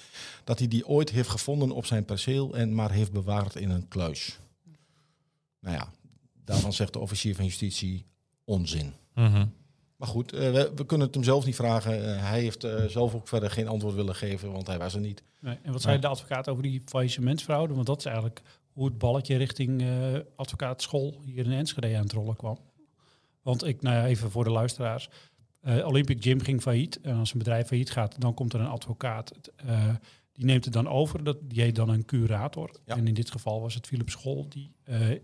dat 0.43 0.59
hij 0.59 0.67
die 0.67 0.87
ooit 0.87 1.09
heeft 1.09 1.29
gevonden 1.29 1.71
op 1.71 1.85
zijn 1.85 2.05
perceel 2.05 2.55
en 2.55 2.75
maar 2.75 2.91
heeft 2.91 3.11
bewaard 3.11 3.55
in 3.55 3.69
een 3.69 3.87
kluis. 3.87 4.39
Nou 5.59 5.75
ja, 5.75 5.91
daarvan 6.45 6.73
zegt 6.73 6.93
de 6.93 6.99
officier 6.99 7.35
van 7.35 7.45
justitie 7.45 8.05
onzin. 8.43 8.93
Mhm. 9.13 9.45
Maar 9.95 10.07
goed, 10.07 10.33
eh, 10.33 10.51
we, 10.51 10.71
we 10.75 10.85
kunnen 10.85 11.05
het 11.05 11.15
hem 11.15 11.23
zelf 11.23 11.45
niet 11.45 11.55
vragen. 11.55 12.15
Eh, 12.15 12.29
hij 12.29 12.39
heeft 12.39 12.63
eh, 12.63 12.85
zelf 12.85 13.15
ook 13.15 13.27
verder 13.27 13.51
geen 13.51 13.67
antwoord 13.67 13.95
willen 13.95 14.15
geven, 14.15 14.51
want 14.51 14.67
hij 14.67 14.77
was 14.77 14.93
er 14.93 14.99
niet. 14.99 15.23
Nee. 15.39 15.57
En 15.61 15.71
wat 15.71 15.81
zei 15.81 15.99
de 15.99 16.07
advocaat 16.07 16.49
over 16.49 16.63
die 16.63 16.81
faillissementsfraude? 16.85 17.73
Want 17.73 17.85
dat 17.85 17.97
is 17.97 18.05
eigenlijk 18.05 18.41
hoe 18.73 18.85
het 18.85 18.97
balletje 18.97 19.35
richting 19.35 19.81
eh 19.81 20.19
advocaatschool 20.35 21.21
hier 21.25 21.45
in 21.45 21.51
Enschede 21.51 21.95
aan 21.95 22.03
het 22.03 22.11
rollen 22.11 22.35
kwam. 22.35 22.57
Want 23.41 23.65
ik, 23.65 23.81
nou 23.81 23.95
ja, 23.95 24.05
even 24.05 24.31
voor 24.31 24.43
de 24.43 24.49
luisteraars. 24.49 25.09
eh, 25.61 25.87
Olympic 25.87 26.23
Gym 26.23 26.39
ging 26.41 26.61
failliet. 26.61 27.01
En 27.01 27.15
als 27.15 27.31
een 27.31 27.37
bedrijf 27.37 27.67
failliet 27.67 27.91
gaat, 27.91 28.21
dan 28.21 28.33
komt 28.33 28.53
er 28.53 28.59
een 28.59 28.67
advocaat. 28.67 29.31
eh, 29.55 29.95
die 30.31 30.45
neemt 30.45 30.65
het 30.65 30.73
dan 30.73 30.87
over. 30.87 31.23
Dat, 31.23 31.37
die 31.41 31.61
heet 31.61 31.75
dan 31.75 31.89
een 31.89 32.05
curator. 32.05 32.71
Ja. 32.85 32.95
En 32.95 33.07
in 33.07 33.13
dit 33.13 33.31
geval 33.31 33.61
was 33.61 33.73
het 33.73 33.87
Philip 33.87 34.09
School 34.09 34.49
die 34.49 34.71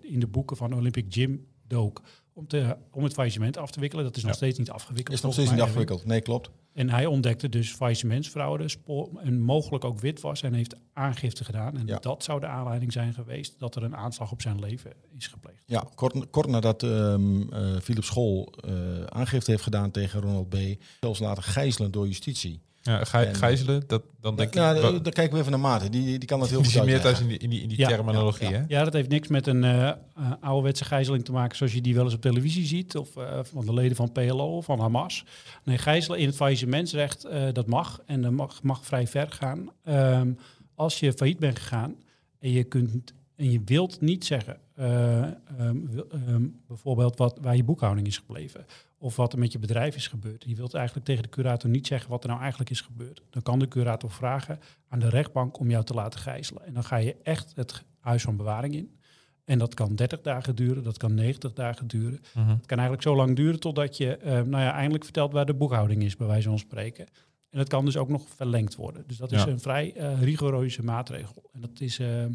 in 0.02 0.20
de 0.20 0.28
boeken 0.28 0.58
van 0.58 0.74
Olympic 0.74 1.06
Gym 1.10 1.48
dook. 1.68 2.02
Om, 2.40 2.48
te, 2.48 2.78
om 2.92 3.04
het 3.04 3.14
faillissement 3.14 3.58
af 3.58 3.72
te 3.72 3.80
wikkelen. 3.80 4.04
Dat 4.06 4.16
is 4.16 4.22
nog 4.22 4.32
Ja. 4.32 4.38
steeds 4.38 4.58
niet 4.58 4.70
afgewikkeld. 4.70 5.18
Is 5.18 5.24
nog 5.24 5.34
steeds 5.34 5.52
niet 5.52 5.62
afgewikkeld. 5.62 6.06
Nee, 6.06 6.22
klopt. 6.22 6.50
En 6.74 6.90
hij 6.90 7.06
ontdekte 7.06 7.50
dus 7.50 7.72
faillissementsfraude 7.72 8.70
spoor- 8.70 9.10
en 9.24 9.40
mogelijk 9.42 9.84
ook 9.84 10.00
witwas 10.00 10.42
en 10.44 10.54
heeft 10.54 10.76
aangifte 10.94 11.44
gedaan. 11.44 11.78
En 11.78 11.88
Ja. 11.88 11.98
dat 12.00 12.24
zou 12.24 12.40
de 12.40 12.46
aanleiding 12.48 12.92
zijn 12.92 13.14
geweest 13.14 13.60
dat 13.60 13.76
er 13.76 13.84
een 13.84 13.96
aanslag 13.96 14.32
op 14.32 14.42
zijn 14.42 14.60
leven 14.60 14.92
is 15.18 15.28
gepleegd. 15.28 15.64
Ja, 15.66 15.88
kort, 15.96 16.30
kort 16.30 16.48
nadat 16.48 16.84
ehm 16.84 17.54
eh, 17.54 17.78
Philip 17.82 18.04
School 18.04 18.54
eh, 18.68 19.04
aangifte 19.04 19.52
heeft 19.52 19.64
gedaan 19.64 19.92
tegen 19.92 20.22
Ronald 20.22 20.50
B., 20.50 20.56
zelfs 21.00 21.20
laten 21.20 21.44
gijzelen 21.44 21.92
door 21.92 22.08
justitie. 22.08 22.62
Ja, 22.90 23.04
gij- 23.04 23.28
En- 23.28 23.36
gijzelen, 23.36 23.84
dat, 23.88 24.04
dan 24.22 24.36
denk 24.36 24.54
nou, 24.54 24.96
ik... 24.96 25.04
daar 25.04 25.14
kijken 25.14 25.34
we 25.34 25.40
even 25.40 25.52
naar 25.52 25.60
Maarten. 25.60 25.92
Die, 25.92 26.20
die 26.20 26.28
kan 26.28 26.40
dat 26.40 26.50
heel 26.50 26.58
die 26.62 26.66
goed 26.66 26.80
zit 26.80 26.86
meer 26.86 27.02
thuis 27.02 27.20
in 27.20 27.28
die, 27.28 27.38
in 27.38 27.50
die, 27.50 27.62
in 27.62 27.68
die 27.68 27.78
Ja, 27.78 27.88
terminologie, 27.88 28.48
ja, 28.50 28.54
ja. 28.54 28.58
hè? 28.58 28.64
Ja, 28.68 28.84
dat 28.84 28.94
heeft 28.94 29.10
niks 29.10 29.28
met 29.28 29.48
een 29.48 29.64
eh, 29.64 29.88
eh, 29.88 29.96
ouderwetse 30.42 30.86
gijzeling 30.86 31.26
te 31.26 31.32
maken 31.32 31.58
zoals 31.58 31.74
je 31.74 31.82
die 31.82 31.96
wel 31.96 32.04
eens 32.04 32.14
op 32.14 32.22
televisie 32.22 32.66
ziet. 32.66 32.98
Of 32.98 33.16
eh, 33.18 33.40
van 33.44 33.66
de 33.66 33.74
leden 33.74 33.96
van 33.96 34.12
PLO 34.12 34.58
of 34.58 34.66
van 34.66 34.80
Hamas. 34.80 35.26
Nee, 35.64 35.78
gijzelen 35.78 36.20
in 36.20 36.26
het 36.28 36.36
faillissementsrecht, 36.36 37.24
eh, 37.24 37.44
dat 37.54 37.68
mag. 37.68 38.02
En 38.06 38.22
dat 38.22 38.32
mag, 38.32 38.64
mag 38.64 38.86
vrij 38.86 39.08
ver 39.08 39.32
gaan. 39.32 39.70
Ehm, 39.84 40.32
als 40.76 41.00
je 41.00 41.14
failliet 41.14 41.40
bent 41.40 41.60
gegaan 41.60 41.96
en 42.40 42.52
je, 42.52 42.64
kunt, 42.64 43.14
en 43.36 43.52
je 43.52 43.62
wilt 43.66 44.02
niet 44.02 44.26
zeggen... 44.26 44.58
eh, 44.80 45.24
ehm, 45.24 45.88
ehm, 46.10 46.48
bijvoorbeeld 46.68 47.18
wat, 47.18 47.38
waar 47.42 47.56
je 47.56 47.64
boekhouding 47.64 48.08
is 48.08 48.18
gebleven. 48.18 48.66
Of 48.98 49.16
wat 49.16 49.34
er 49.34 49.40
met 49.40 49.52
je 49.52 49.60
bedrijf 49.60 49.96
is 49.96 50.08
gebeurd. 50.08 50.44
Je 50.48 50.56
wilt 50.56 50.74
eigenlijk 50.74 51.06
tegen 51.06 51.24
de 51.24 51.30
curator 51.30 51.70
niet 51.70 51.88
zeggen 51.88 52.10
wat 52.10 52.24
er 52.24 52.30
nou 52.30 52.42
eigenlijk 52.42 52.70
is 52.70 52.82
gebeurd. 52.82 53.24
Dan 53.30 53.42
kan 53.42 53.60
de 53.60 53.68
curator 53.68 54.12
vragen 54.12 54.60
aan 54.88 55.00
de 55.00 55.10
rechtbank 55.10 55.60
om 55.60 55.70
jou 55.70 55.84
te 55.84 55.94
laten 55.94 56.20
gijzelen. 56.20 56.66
En 56.66 56.74
dan 56.74 56.84
ga 56.84 56.96
je 56.96 57.16
echt 57.24 57.52
het 57.56 57.84
huis 58.00 58.24
van 58.24 58.38
bewaring 58.38 58.76
in. 58.76 58.98
En 59.46 59.58
dat 59.58 59.74
kan 59.74 59.96
30 59.96 60.22
dagen 60.22 60.56
duren, 60.56 60.84
dat 60.84 60.98
kan 60.98 61.14
90 61.14 61.54
dagen 61.54 61.88
duren. 61.88 62.20
Mhm. 62.36 62.50
Het 62.50 62.66
kan 62.66 62.78
eigenlijk 62.78 63.08
zo 63.08 63.16
lang 63.16 63.36
duren 63.36 63.60
totdat 63.60 63.98
je 63.98 64.18
eh, 64.18 64.32
nou 64.32 64.64
ja, 64.64 64.74
eindelijk 64.74 65.04
vertelt 65.04 65.32
waar 65.32 65.46
de 65.46 65.54
boekhouding 65.54 66.04
is, 66.04 66.16
bij 66.16 66.28
wijze 66.28 66.50
van 66.50 66.60
spreken. 66.60 67.06
En 67.50 67.58
dat 67.58 67.68
kan 67.68 67.86
dus 67.86 67.98
ook 67.98 68.10
nog 68.10 68.28
verlengd 68.36 68.76
worden. 68.76 69.04
Dus 69.08 69.18
dat 69.18 69.32
is 69.32 69.44
een 69.44 69.60
vrij 69.60 69.94
eh, 69.96 70.22
rigoureuze 70.22 70.84
maatregel. 70.84 71.50
En 71.54 71.62
dat 71.62 71.80
is 71.80 72.00
ehm, 72.00 72.32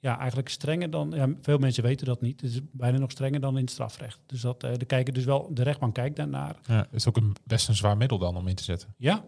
ja, 0.00 0.18
eigenlijk 0.18 0.48
strenger 0.48 0.90
dan... 0.90 1.10
Ja, 1.10 1.28
veel 1.40 1.58
mensen 1.58 1.82
weten 1.82 2.06
dat 2.06 2.20
niet. 2.20 2.40
Het 2.40 2.50
is 2.50 2.60
bijna 2.72 2.98
nog 2.98 3.10
strenger 3.10 3.40
dan 3.40 3.56
in 3.56 3.62
het 3.62 3.70
strafrecht. 3.70 4.20
Dus 4.26 4.40
dat, 4.40 4.64
eh, 4.64 4.72
de, 4.76 4.84
kijken 4.84 5.14
dus 5.14 5.24
wel, 5.24 5.50
de 5.54 5.62
rechtbank 5.62 5.94
kijkt 5.94 6.16
daarnaar. 6.16 6.56
Ja, 6.66 6.86
is 6.90 7.08
ook 7.08 7.16
een, 7.16 7.36
best 7.44 7.68
een 7.68 7.74
zwaar 7.74 7.96
middel 7.96 8.18
dan 8.18 8.36
om 8.36 8.48
in 8.48 8.54
te 8.54 8.62
zetten. 8.62 8.94
Ja, 8.96 9.24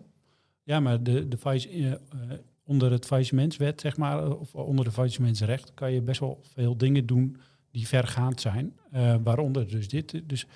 ja 0.62 0.81
maar 0.81 1.02
de, 1.02 1.29
de 1.29 1.38
eh, 1.43 1.93
eh, 1.93 1.99
onder 2.64 2.91
het 2.91 3.07
faillissementswet, 3.07 3.81
zeg 3.81 3.97
maar, 3.97 4.38
of 4.38 4.55
onder 4.55 4.85
de 4.85 4.93
faillissementsrecht, 4.93 5.75
kan 5.75 5.93
je 5.93 6.02
best 6.02 6.21
wel 6.21 6.41
veel 6.43 6.76
dingen 6.76 7.07
doen 7.07 7.37
die 7.71 7.88
vergaand 7.88 8.41
zijn. 8.41 8.79
waaronder 9.23 9.69
dus 9.69 9.88
dit. 9.88 10.23
Dus 10.25 10.47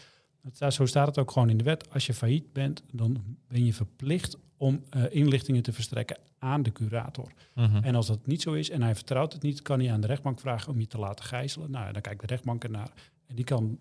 staat, 0.54 0.74
zo 0.74 0.86
staat 0.86 1.06
het 1.06 1.18
ook 1.18 1.30
gewoon 1.30 1.50
in 1.50 1.56
de 1.58 1.64
wet. 1.64 1.92
Als 1.92 2.06
je 2.06 2.14
failliet 2.14 2.52
bent, 2.52 2.82
dan 2.92 3.24
ben 3.48 3.64
je 3.64 3.74
verplicht 3.74 4.36
om 4.56 4.82
eh, 4.90 5.02
inlichtingen 5.10 5.62
te 5.62 5.72
verstrekken 5.72 6.16
aan 6.38 6.62
de 6.62 6.72
curator. 6.72 7.32
Mhm. 7.54 7.76
En 7.84 7.94
als 7.94 8.06
dat 8.06 8.26
niet 8.26 8.42
zo 8.42 8.52
is 8.52 8.70
en 8.70 8.82
hij 8.82 8.94
vertrouwt 8.94 9.32
het 9.32 9.42
niet, 9.42 9.62
kan 9.62 9.80
hij 9.80 9.92
aan 9.92 10.00
de 10.00 10.06
rechtbank 10.06 10.40
vragen 10.40 10.72
om 10.72 10.80
je 10.80 10.86
te 10.86 10.98
laten 10.98 11.24
gijzelen. 11.24 11.70
Nou, 11.70 11.92
dan 11.92 12.02
kijkt 12.02 12.20
de 12.20 12.26
rechtbank 12.26 12.64
ernaar 12.64 12.90
en 13.26 13.34
die 13.34 13.44
kan 13.44 13.78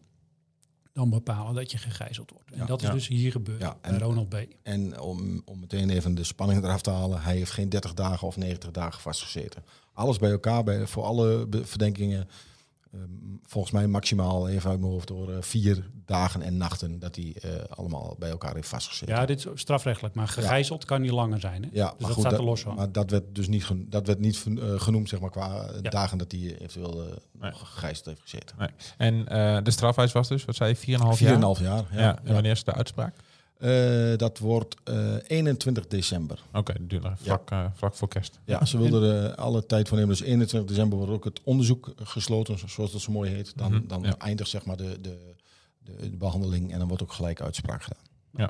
dan 0.93 1.09
bepalen 1.09 1.55
dat 1.55 1.71
je 1.71 1.77
gegijzeld 1.77 2.31
wordt. 2.31 2.51
En 2.51 2.57
Ja, 2.57 2.65
dat 2.65 2.81
is 2.81 2.87
ja. 2.87 2.93
dus 2.93 3.07
hier 3.07 3.31
gebeurd 3.31 3.61
Ja, 3.61 3.77
bij 3.81 3.91
en- 3.91 3.99
Ronald 3.99 4.29
B. 4.29 4.35
En 4.63 4.99
om, 4.99 5.41
om 5.45 5.59
meteen 5.59 5.89
even 5.89 6.15
de 6.15 6.23
spanning 6.23 6.63
eraf 6.63 6.81
te 6.81 6.89
halen, 6.89 7.21
hij 7.21 7.35
heeft 7.35 7.51
geen 7.51 7.69
30 7.69 7.93
dagen 7.93 8.27
of 8.27 8.37
90 8.37 8.71
dagen 8.71 9.01
vastgezeten. 9.01 9.63
Alles 9.93 10.17
bij 10.17 10.31
elkaar, 10.31 10.63
bij, 10.63 10.87
voor 10.87 11.03
alle 11.03 11.47
verdenkingen, 11.63 12.27
ehm, 12.95 13.09
volgens 13.43 13.73
mij 13.73 13.87
maximaal, 13.87 14.49
even 14.49 14.69
uit 14.69 14.79
mijn 14.79 14.91
hoofd 14.91 15.07
door, 15.07 15.31
eh, 15.31 15.37
vier 15.41 15.89
dagen 16.05 16.41
en 16.41 16.57
nachten 16.57 16.99
dat 16.99 17.15
hij 17.15 17.35
eh, 17.41 17.49
allemaal 17.69 18.15
bij 18.19 18.29
elkaar 18.29 18.55
heeft 18.55 18.67
vastgezeten. 18.67 19.15
Ja, 19.15 19.25
dit 19.25 19.45
is 19.45 19.61
strafrechtelijk, 19.61 20.15
maar 20.15 20.27
gegijzeld 20.27 20.85
kan 20.85 21.01
niet 21.01 21.11
langer 21.11 21.39
zijn. 21.39 21.63
Hè? 21.63 21.69
Ja, 21.71 21.93
dus 21.97 22.07
dat 22.07 22.19
staat 22.19 22.31
er 22.33 22.43
los 22.43 22.61
van. 22.61 22.75
Maar 22.75 22.91
dat 22.91 23.09
werd 23.09 23.35
dus 23.35 23.47
niet, 23.47 23.67
dat 23.91 24.07
werd 24.07 24.19
niet 24.19 24.45
eh, 24.59 24.79
genoemd, 24.79 25.09
zeg 25.09 25.19
maar, 25.19 25.29
qua 25.29 25.67
eh, 25.67 25.75
Ja. 25.81 25.89
dagen 25.89 26.17
dat 26.17 26.31
hij 26.31 26.41
eventueel 26.41 27.01
eh 27.03 27.13
Nee. 27.39 27.51
nog 27.51 27.59
gegijzeld 27.59 28.05
heeft 28.05 28.21
gezeten. 28.21 28.55
Nee. 28.59 28.69
En 28.97 29.27
eh, 29.27 29.63
de 29.63 29.71
strafeis 29.71 30.11
was 30.11 30.27
dus, 30.27 30.45
wat 30.45 30.55
zei 30.55 30.69
je, 30.69 30.75
4,5 30.75 31.19
jaar? 31.19 31.33
4,5 31.57 31.61
jaar. 31.61 31.85
Ja. 31.91 31.99
Ja, 31.99 32.19
En 32.23 32.33
wanneer 32.33 32.51
is 32.51 32.63
de 32.63 32.73
uitspraak? 32.73 33.15
Eh, 33.59 34.17
dat 34.17 34.39
wordt 34.39 34.75
eh, 34.83 35.13
21 35.27 35.87
december. 35.87 36.43
Oké, 36.53 36.73
nog 36.87 37.13
vlak, 37.19 37.51
eh, 37.51 37.65
vlak 37.73 37.95
voor 37.95 38.07
kerst. 38.07 38.39
Ja, 38.45 38.65
ze 38.65 38.77
wilden 38.77 39.13
er 39.23 39.35
alle 39.35 39.65
tijd 39.65 39.87
voor 39.87 39.97
nemen. 39.97 40.15
Dus 40.17 40.25
21 40.27 40.69
december 40.69 40.97
wordt 40.97 41.13
ook 41.13 41.23
het 41.23 41.41
onderzoek 41.43 41.93
gesloten, 42.03 42.69
zoals 42.69 42.91
dat 42.91 43.01
zo 43.01 43.11
mooi 43.11 43.31
heet. 43.31 43.53
Dan, 43.57 43.71
Mhm, 43.73 43.87
dan 43.87 44.01
ja. 44.03 44.17
eindigt 44.17 44.49
zeg 44.49 44.65
maar 44.65 44.77
de, 44.77 45.01
de, 45.01 45.17
de, 45.83 46.09
de 46.09 46.17
behandeling 46.17 46.71
en 46.71 46.79
dan 46.79 46.87
wordt 46.87 47.03
ook 47.03 47.13
gelijk 47.13 47.41
uitspraak 47.41 47.83
gedaan. 47.83 48.49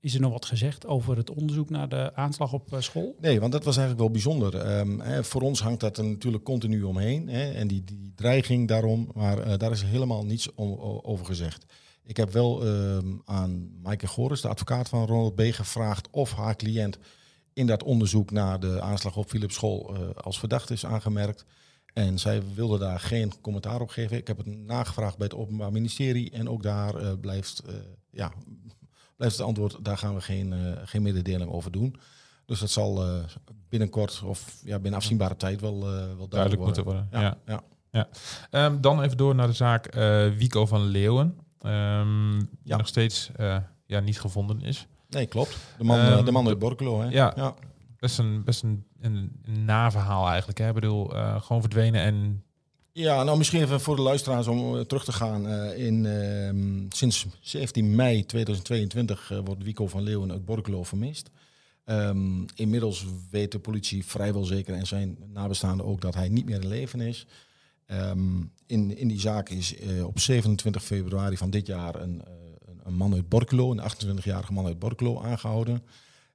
Is 0.00 0.14
er 0.14 0.20
nog 0.20 0.32
wat 0.32 0.44
gezegd 0.44 0.86
over 0.86 1.16
het 1.16 1.30
onderzoek 1.30 1.70
naar 1.70 1.88
de 1.88 2.14
aanslag 2.14 2.52
op 2.52 2.72
eh, 2.72 2.80
school? 2.80 3.14
Nee, 3.20 3.40
want 3.40 3.52
dat 3.52 3.64
was 3.64 3.76
eigenlijk 3.76 4.04
wel 4.06 4.12
bijzonder. 4.14 4.56
Ehm, 4.56 4.98
hè, 5.00 5.24
voor 5.24 5.40
ons 5.42 5.60
hangt 5.62 5.80
dat 5.80 5.98
er 5.98 6.04
natuurlijk 6.04 6.44
continu 6.44 6.82
omheen. 6.82 7.28
Hè, 7.28 7.50
en 7.50 7.68
die, 7.68 7.84
die 7.84 8.12
dreiging 8.16 8.68
daarom, 8.68 9.10
maar 9.14 9.38
eh, 9.38 9.58
daar 9.58 9.70
is 9.70 9.82
helemaal 9.82 10.24
niets 10.24 10.54
om- 10.54 10.78
over 11.02 11.26
gezegd. 11.26 11.64
Ik 12.06 12.16
heb 12.16 12.32
wel 12.32 12.66
ehm, 12.66 13.06
aan 13.24 13.70
Maaike 13.82 14.06
Goris, 14.06 14.40
de 14.40 14.48
advocaat 14.48 14.88
van 14.88 15.06
Ronald 15.06 15.34
B., 15.34 15.40
gevraagd 15.40 16.08
of 16.10 16.32
haar 16.32 16.56
cliënt 16.56 16.98
in 17.52 17.66
dat 17.66 17.82
onderzoek 17.82 18.30
naar 18.30 18.60
de 18.60 18.80
aanslag 18.80 19.16
op 19.16 19.28
Philips 19.28 19.54
School 19.54 19.94
eh, 19.94 20.22
als 20.22 20.38
verdachte 20.38 20.72
is 20.72 20.86
aangemerkt. 20.86 21.44
En 21.92 22.18
zij 22.18 22.42
wilde 22.54 22.78
daar 22.78 23.00
geen 23.00 23.40
commentaar 23.40 23.80
op 23.80 23.88
geven. 23.88 24.16
Ik 24.16 24.26
heb 24.26 24.36
het 24.36 24.46
nagevraagd 24.46 25.16
bij 25.16 25.26
het 25.26 25.36
Openbaar 25.36 25.72
Ministerie 25.72 26.30
en 26.30 26.48
ook 26.48 26.62
daar 26.62 26.94
eh, 26.94 27.12
blijft, 27.20 27.62
eh, 27.66 27.74
ja, 28.10 28.32
blijft 29.16 29.36
het 29.36 29.46
antwoord, 29.46 29.76
daar 29.82 29.98
gaan 29.98 30.14
we 30.14 30.20
geen, 30.20 30.54
geen 30.84 31.02
mededeling 31.02 31.50
over 31.50 31.70
doen. 31.72 31.96
Dus 32.46 32.60
dat 32.60 32.70
zal 32.70 33.04
binnenkort 33.68 34.22
of 34.24 34.60
ja, 34.64 34.78
binnen 34.78 35.00
afzienbare 35.00 35.36
tijd 35.36 35.60
wel, 35.60 35.80
wel 35.80 36.28
duidelijk, 36.28 36.30
Duidelijk 36.30 36.62
worden. 36.62 36.84
moeten 36.84 36.84
worden. 36.84 37.08
Ja. 37.10 37.38
Ja, 37.46 37.62
ja. 37.90 38.08
Ehm, 38.50 38.80
dan 38.80 39.02
even 39.02 39.16
door 39.16 39.34
naar 39.34 39.46
de 39.46 39.52
zaak 39.52 39.86
eh 39.86 40.28
Wico 40.36 40.66
van 40.66 40.82
Leeuwen. 40.84 41.38
Ehm, 41.64 42.38
die 42.38 42.48
Ja. 42.62 42.76
nog 42.76 42.86
steeds 42.86 43.30
eh, 43.36 43.56
ja, 43.86 44.00
niet 44.00 44.20
gevonden 44.20 44.60
is. 44.62 44.86
Nee, 45.08 45.26
klopt. 45.26 45.56
De 45.78 45.84
man, 45.84 45.98
eh, 45.98 46.12
Ehm, 46.12 46.24
de 46.24 46.30
man 46.32 46.48
uit 46.48 46.58
Borculo, 46.58 47.00
hè? 47.00 47.08
ja. 47.08 47.32
ja. 47.36 47.54
Best 47.98 48.18
een, 48.18 48.44
best 48.44 48.62
een, 48.62 48.84
een, 49.00 49.32
een 49.42 49.64
naverhaal 49.64 50.28
eigenlijk. 50.28 50.58
Hè? 50.58 50.68
Ik 50.68 50.74
bedoel, 50.74 51.14
eh, 51.14 51.42
gewoon 51.42 51.62
verdwenen 51.62 52.00
en... 52.00 52.42
Ja, 52.92 53.22
nou 53.22 53.38
misschien 53.38 53.62
even 53.62 53.80
voor 53.80 53.96
de 53.96 54.02
luisteraars 54.02 54.46
om 54.46 54.86
terug 54.86 55.04
te 55.04 55.12
gaan. 55.12 55.48
in, 55.76 56.06
ehm, 56.06 56.84
sinds 56.88 57.26
17 57.40 57.94
mei 57.94 58.24
2022 58.26 59.30
eh, 59.30 59.38
wordt 59.44 59.62
Wico 59.62 59.86
van 59.86 60.02
Leeuwen 60.02 60.30
uit 60.32 60.44
Borculo 60.44 60.82
vermist. 60.82 61.30
Inmiddels 62.54 63.06
weet 63.30 63.52
de 63.52 63.58
politie 63.58 64.06
vrijwel 64.06 64.44
zeker 64.44 64.74
en 64.74 64.86
zijn 64.86 65.16
nabestaanden 65.32 65.86
ook 65.86 66.00
dat 66.00 66.14
hij 66.14 66.28
niet 66.28 66.44
meer 66.44 66.60
in 66.62 66.68
leven 66.68 67.00
is. 67.00 67.26
Ehm, 67.86 68.40
in, 68.66 68.96
in 68.96 69.08
die 69.08 69.20
zaak 69.20 69.48
is 69.48 69.76
eh, 69.76 70.06
op 70.06 70.18
27 70.20 70.84
februari 70.84 71.36
van 71.36 71.50
dit 71.50 71.66
jaar 71.66 71.94
een, 72.00 72.22
eh, 72.24 72.32
een- 72.66 72.80
een 72.84 72.94
man 72.96 73.14
uit 73.14 73.28
Borculo, 73.28 73.70
een 73.70 73.80
28-jarige 73.80 74.52
man 74.52 74.66
uit 74.66 74.78
Borculo, 74.78 75.20
aangehouden. 75.22 75.82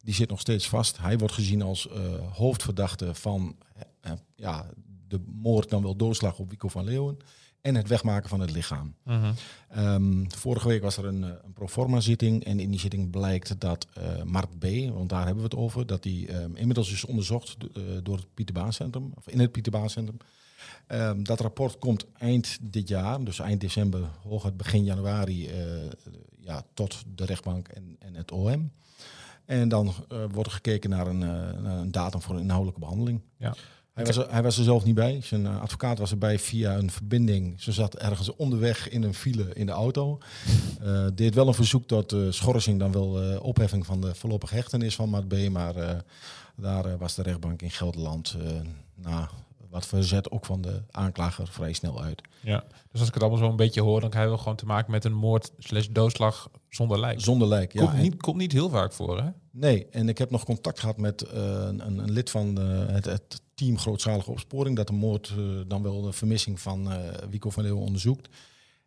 Die 0.03 0.13
zit 0.13 0.29
nog 0.29 0.39
steeds 0.39 0.67
vast. 0.69 0.97
Hij 0.97 1.17
wordt 1.17 1.33
gezien 1.33 1.61
als 1.61 1.87
eh, 1.89 2.01
hoofdverdachte 2.33 3.15
van 3.15 3.55
ja, 4.35 4.65
de 5.07 5.19
moord, 5.41 5.69
dan 5.69 5.83
wel 5.83 5.95
doorslag 5.95 6.39
op 6.39 6.49
Wico 6.49 6.67
van 6.67 6.83
Leeuwen. 6.83 7.17
En 7.61 7.75
het 7.75 7.87
wegmaken 7.87 8.29
van 8.29 8.39
het 8.39 8.51
lichaam. 8.51 8.93
Ehm, 9.69 10.23
vorige 10.27 10.67
week 10.67 10.81
was 10.81 10.97
er 10.97 11.05
een, 11.05 11.21
een 11.21 11.53
proforma 11.53 11.99
zitting. 11.99 12.43
En 12.43 12.59
in 12.59 12.71
die 12.71 12.79
zitting 12.79 13.09
blijkt 13.09 13.59
dat 13.61 13.87
Mart 14.25 14.59
B., 14.59 14.63
want 14.93 15.09
daar 15.09 15.25
hebben 15.25 15.43
we 15.43 15.49
het 15.49 15.55
over, 15.59 15.85
dat 15.85 16.03
die 16.03 16.27
ehm, 16.27 16.55
inmiddels 16.55 16.91
is 16.91 17.05
onderzocht 17.05 17.57
door 18.03 18.15
het 18.17 18.33
Pieter 18.33 18.53
Baan 18.55 18.73
Centrum, 18.73 19.11
of 19.15 19.27
in 19.27 19.39
het 19.39 19.51
Pieter 19.51 19.71
Baan 19.71 19.89
Centrum. 19.89 20.17
Ehm, 20.87 21.23
dat 21.23 21.39
rapport 21.39 21.79
komt 21.79 22.05
eind 22.17 22.57
dit 22.61 22.87
jaar, 22.87 23.23
dus 23.23 23.39
eind 23.39 23.61
december, 23.61 24.01
hooguit 24.27 24.57
begin 24.57 24.83
januari, 24.83 25.47
eh, 25.47 25.55
ja, 26.39 26.63
tot 26.73 27.03
de 27.15 27.25
rechtbank 27.25 27.67
en, 27.67 27.95
en 27.99 28.15
het 28.15 28.31
OM. 28.31 28.71
En 29.45 29.69
dan 29.69 29.87
eh, 29.87 30.17
wordt 30.31 30.49
er 30.49 30.55
gekeken 30.55 30.89
naar 30.89 31.07
een, 31.07 31.23
eh, 31.23 31.61
naar 31.61 31.77
een 31.77 31.91
datum 31.91 32.21
voor 32.21 32.35
een 32.35 32.41
inhoudelijke 32.41 32.79
behandeling. 32.79 33.21
Ja. 33.37 33.55
Hij 33.93 34.05
was, 34.05 34.17
er, 34.17 34.31
hij 34.31 34.43
was 34.43 34.57
er 34.57 34.63
zelf 34.63 34.83
niet 34.83 34.95
bij. 34.95 35.21
Zijn 35.21 35.45
advocaat 35.47 35.97
was 35.97 36.11
erbij 36.11 36.39
via 36.39 36.77
een 36.77 36.91
verbinding. 36.91 37.61
Ze 37.61 37.71
zat 37.71 37.95
ergens 37.95 38.35
onderweg 38.35 38.89
in 38.89 39.03
een 39.03 39.13
file 39.13 39.53
in 39.53 39.65
de 39.65 39.71
auto. 39.71 40.19
Deed 41.13 41.35
wel 41.35 41.47
een 41.47 41.53
verzoek 41.53 41.87
tot 41.87 42.15
schorsing, 42.29 42.79
dan 42.79 42.91
wel 42.91 43.39
opheffing 43.39 43.85
van 43.85 44.01
de 44.01 44.15
voorlopige 44.15 44.55
hechtenis 44.55 44.95
van 44.95 45.09
Maat 45.09 45.27
B. 45.27 45.49
Maar 45.49 46.03
daar 46.55 46.97
was 46.97 47.15
de 47.15 47.21
rechtbank 47.21 47.61
in 47.61 47.71
Gelderland 47.71 48.35
na 48.95 49.29
wat 49.69 49.87
verzet 49.87 50.31
ook 50.31 50.45
van 50.45 50.61
de 50.61 50.81
aanklager 50.91 51.47
vrij 51.47 51.73
snel 51.73 52.03
uit. 52.03 52.21
Ja. 52.41 52.63
Dus 52.91 52.99
als 52.99 53.07
ik 53.07 53.13
het 53.13 53.23
allemaal 53.23 53.41
zo 53.41 53.49
een 53.49 53.55
beetje 53.55 53.81
hoor, 53.81 54.01
dan 54.01 54.09
krijgen 54.09 54.31
we 54.31 54.37
gewoon 54.37 54.55
te 54.55 54.65
maken 54.65 54.91
met 54.91 55.05
een 55.05 55.13
moord 55.13 55.51
slash 55.57 55.87
doodslag 55.87 56.49
zonder 56.69 56.99
lijk. 56.99 57.21
Zonder 57.21 57.47
lijk. 57.47 57.73
Ja, 57.73 57.81
komt, 57.81 57.93
en- 57.93 58.01
niet, 58.01 58.21
komt 58.21 58.37
niet 58.37 58.51
heel 58.51 58.69
vaak 58.69 58.93
voor, 58.93 59.21
hè? 59.21 59.29
Nee, 59.51 59.87
en 59.89 60.09
ik 60.09 60.17
heb 60.17 60.29
nog 60.29 60.43
contact 60.45 60.79
gehad 60.79 60.97
met 60.97 61.21
eh, 61.21 61.41
een, 61.41 61.99
een 61.99 62.11
lid 62.11 62.29
van 62.29 62.59
eh, 62.59 62.93
het, 62.93 63.05
het 63.05 63.41
team 63.53 63.77
Grootschalige 63.77 64.31
Opsporing, 64.31 64.75
dat 64.75 64.87
de 64.87 64.93
moord, 64.93 65.33
eh, 65.37 65.43
dan 65.67 65.83
wel 65.83 66.01
de 66.01 66.13
vermissing 66.13 66.59
van 66.59 66.91
eh 66.91 66.97
Wico 67.29 67.49
van 67.49 67.63
Leeuwen 67.63 67.83
onderzoekt. 67.83 68.29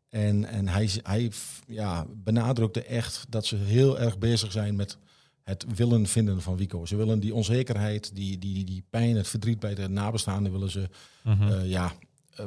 En, 0.08 0.44
en 0.44 0.68
hij, 0.68 0.90
hij 1.02 1.32
ja, 1.66 2.06
benadrukte 2.08 2.82
echt 2.82 3.26
dat 3.28 3.46
ze 3.46 3.56
heel 3.56 3.98
erg 3.98 4.18
bezig 4.18 4.52
zijn 4.52 4.76
met 4.76 4.98
het 5.44 5.64
willen 5.74 6.06
vinden 6.06 6.40
van 6.42 6.56
Wico. 6.56 6.86
Ze 6.86 6.96
willen 6.96 7.20
die 7.20 7.34
onzekerheid, 7.34 8.14
die, 8.14 8.38
die, 8.38 8.64
die 8.64 8.84
pijn, 8.90 9.16
het 9.16 9.28
verdriet 9.28 9.58
bij 9.60 9.74
de 9.74 9.88
nabestaanden 9.88 10.52
willen 10.52 10.70
ze 10.70 10.88
Mhm. 11.24 11.42
eh, 11.48 11.70
ja, 11.70 11.92
eh, 12.34 12.46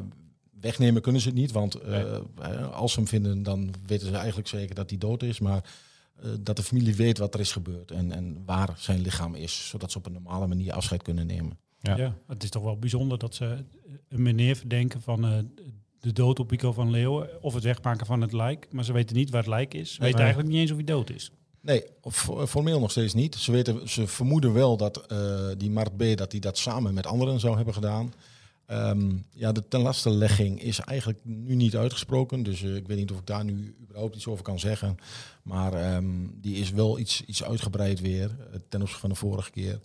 wegnemen 0.60 1.02
kunnen 1.02 1.22
ze 1.22 1.28
het 1.28 1.38
niet. 1.38 1.52
Want 1.52 1.76
eh, 1.76 1.90
Nee. 1.92 2.56
als 2.58 2.92
ze 2.94 3.00
hem 3.00 3.08
vinden, 3.08 3.44
dan 3.44 3.74
weten 3.86 4.08
ze 4.08 4.16
eigenlijk 4.16 4.48
zeker 4.48 4.76
dat 4.76 4.90
hij 4.90 5.00
dood 5.00 5.24
is. 5.24 5.40
Maar 5.40 5.74
eh, 6.16 6.30
dat 6.40 6.56
de 6.56 6.64
familie 6.64 6.96
weet 6.96 7.18
wat 7.18 7.34
er 7.34 7.40
is 7.40 7.52
gebeurd 7.52 7.92
en, 7.92 8.12
en 8.12 8.42
waar 8.46 8.74
zijn 8.78 9.02
lichaam 9.02 9.36
is. 9.36 9.68
Zodat 9.70 9.92
ze 9.92 9.98
op 9.98 10.06
een 10.06 10.12
normale 10.12 10.48
manier 10.48 10.74
afscheid 10.74 11.02
kunnen 11.02 11.28
nemen. 11.28 11.58
Ja. 11.80 11.98
Ja. 11.98 12.16
het 12.28 12.44
is 12.44 12.50
toch 12.50 12.64
wel 12.64 12.78
bijzonder 12.80 13.18
dat 13.18 13.36
ze 13.36 13.64
een 14.10 14.22
meneer 14.22 14.56
verdenken 14.56 15.02
van 15.02 15.26
eh, 15.26 15.38
de 16.00 16.12
dood 16.14 16.40
op 16.40 16.48
Pico 16.48 16.72
van 16.72 16.90
Leeuwen 16.92 17.44
of 17.44 17.54
het 17.54 17.64
wegmaken 17.64 18.06
van 18.06 18.22
het 18.22 18.32
lijk. 18.34 18.68
Maar 18.72 18.84
ze 18.84 18.94
weten 18.94 19.16
niet 19.16 19.30
waar 19.30 19.42
het 19.42 19.50
lijk 19.50 19.74
is. 19.74 19.94
Ze 19.94 20.00
weten 20.00 20.16
Nee. 20.16 20.24
eigenlijk 20.24 20.50
niet 20.54 20.62
eens 20.62 20.70
of 20.72 20.76
hij 20.78 20.86
dood 20.86 21.10
is. 21.10 21.32
Nee, 21.66 21.84
formeel 22.48 22.80
nog 22.80 22.92
steeds 22.92 23.14
niet. 23.14 23.36
Ze, 23.36 23.52
weten, 23.52 23.90
ze 23.90 24.08
vermoeden 24.08 24.54
wel 24.54 24.78
dat 24.78 24.98
eh, 25.06 25.48
die 25.58 25.70
Mart 25.72 25.98
B. 25.98 26.04
dat 26.18 26.32
hij 26.32 26.42
dat 26.42 26.58
samen 26.58 26.94
met 26.94 27.06
anderen 27.06 27.40
zou 27.40 27.56
hebben 27.56 27.74
gedaan. 27.74 28.14
Ehm, 28.66 29.12
ja, 29.32 29.52
de 29.52 29.68
tenlastelegging 29.68 30.62
is 30.62 30.80
eigenlijk 30.80 31.20
nu 31.24 31.56
niet 31.56 31.76
uitgesproken. 31.76 32.44
Dus 32.44 32.64
eh, 32.64 32.76
ik 32.76 32.88
weet 32.88 32.98
niet 32.98 33.12
of 33.12 33.20
ik 33.20 33.26
daar 33.26 33.44
nu 33.44 33.76
überhaupt 33.82 34.16
iets 34.16 34.28
over 34.28 34.44
kan 34.44 34.60
zeggen. 34.60 34.96
Maar 35.44 35.74
ehm, 35.74 36.06
die 36.34 36.56
is 36.56 36.72
wel 36.72 37.00
iets, 37.00 37.22
iets 37.26 37.44
uitgebreid 37.44 38.00
weer 38.02 38.24
eh, 38.40 38.60
ten 38.70 38.80
opzichte 38.80 39.02
van 39.02 39.10
de 39.10 39.16
vorige 39.16 39.52
keer. 39.52 39.82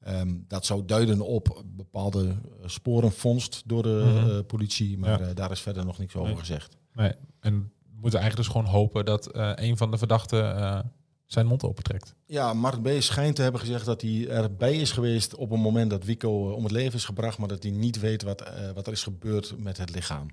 Ehm, 0.00 0.34
dat 0.48 0.66
zou 0.66 0.84
duiden 0.84 1.20
op 1.20 1.62
bepaalde 1.66 2.28
eh, 2.28 2.68
sporenvondst 2.68 3.62
door 3.66 3.82
de 3.82 4.02
Mhm. 4.24 4.42
politie. 4.44 4.98
Maar 4.98 5.26
Ja. 5.26 5.34
daar 5.34 5.50
is 5.50 5.60
verder 5.60 5.84
nog 5.84 5.98
niks 5.98 6.14
over 6.16 6.28
Nee. 6.28 6.38
gezegd. 6.38 6.76
Nee. 6.94 7.12
En 7.40 7.72
we 7.92 8.00
moeten 8.00 8.20
eigenlijk 8.20 8.36
dus 8.36 8.56
gewoon 8.56 8.72
hopen 8.80 9.04
dat 9.04 9.28
een 9.58 9.76
van 9.76 9.90
de 9.90 9.98
verdachten 9.98 10.92
zijn 11.32 11.46
mond 11.46 11.62
opentrekt. 11.64 12.14
Ja, 12.26 12.52
Mark 12.54 12.82
B. 12.82 12.88
schijnt 12.98 13.36
te 13.36 13.42
hebben 13.42 13.60
gezegd 13.60 13.84
dat 13.84 14.00
hij 14.02 14.28
erbij 14.28 14.74
is 14.76 14.92
geweest 14.92 15.34
op 15.34 15.50
een 15.50 15.60
moment 15.60 15.90
dat 15.90 16.04
Wico 16.04 16.48
eh, 16.50 16.56
om 16.56 16.62
het 16.62 16.72
leven 16.72 16.94
is 16.94 17.04
gebracht, 17.04 17.38
maar 17.38 17.48
dat 17.48 17.62
hij 17.62 17.72
niet 17.72 18.00
weet 18.00 18.22
wat, 18.22 18.40
eh, 18.40 18.70
wat 18.70 18.86
er 18.86 18.92
is 18.92 19.02
gebeurd 19.02 19.54
met 19.58 19.76
het 19.78 19.94
lichaam. 19.94 20.26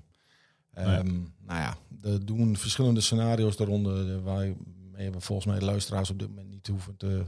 Nee. 0.74 0.84
Ehm, 0.84 1.06
nou 1.46 1.60
ja, 1.60 1.76
er 2.02 2.26
doen 2.26 2.56
verschillende 2.56 3.00
scenario's 3.00 3.56
daaronder, 3.56 4.14
eh, 4.16 4.22
waar 4.22 4.46
we 4.92 5.20
volgens 5.20 5.46
mij 5.46 5.58
de 5.58 5.64
luisteraars 5.64 6.10
op 6.10 6.18
dit 6.18 6.28
moment 6.28 6.50
niet 6.50 6.66
hoeven 6.66 6.96
te 6.96 7.22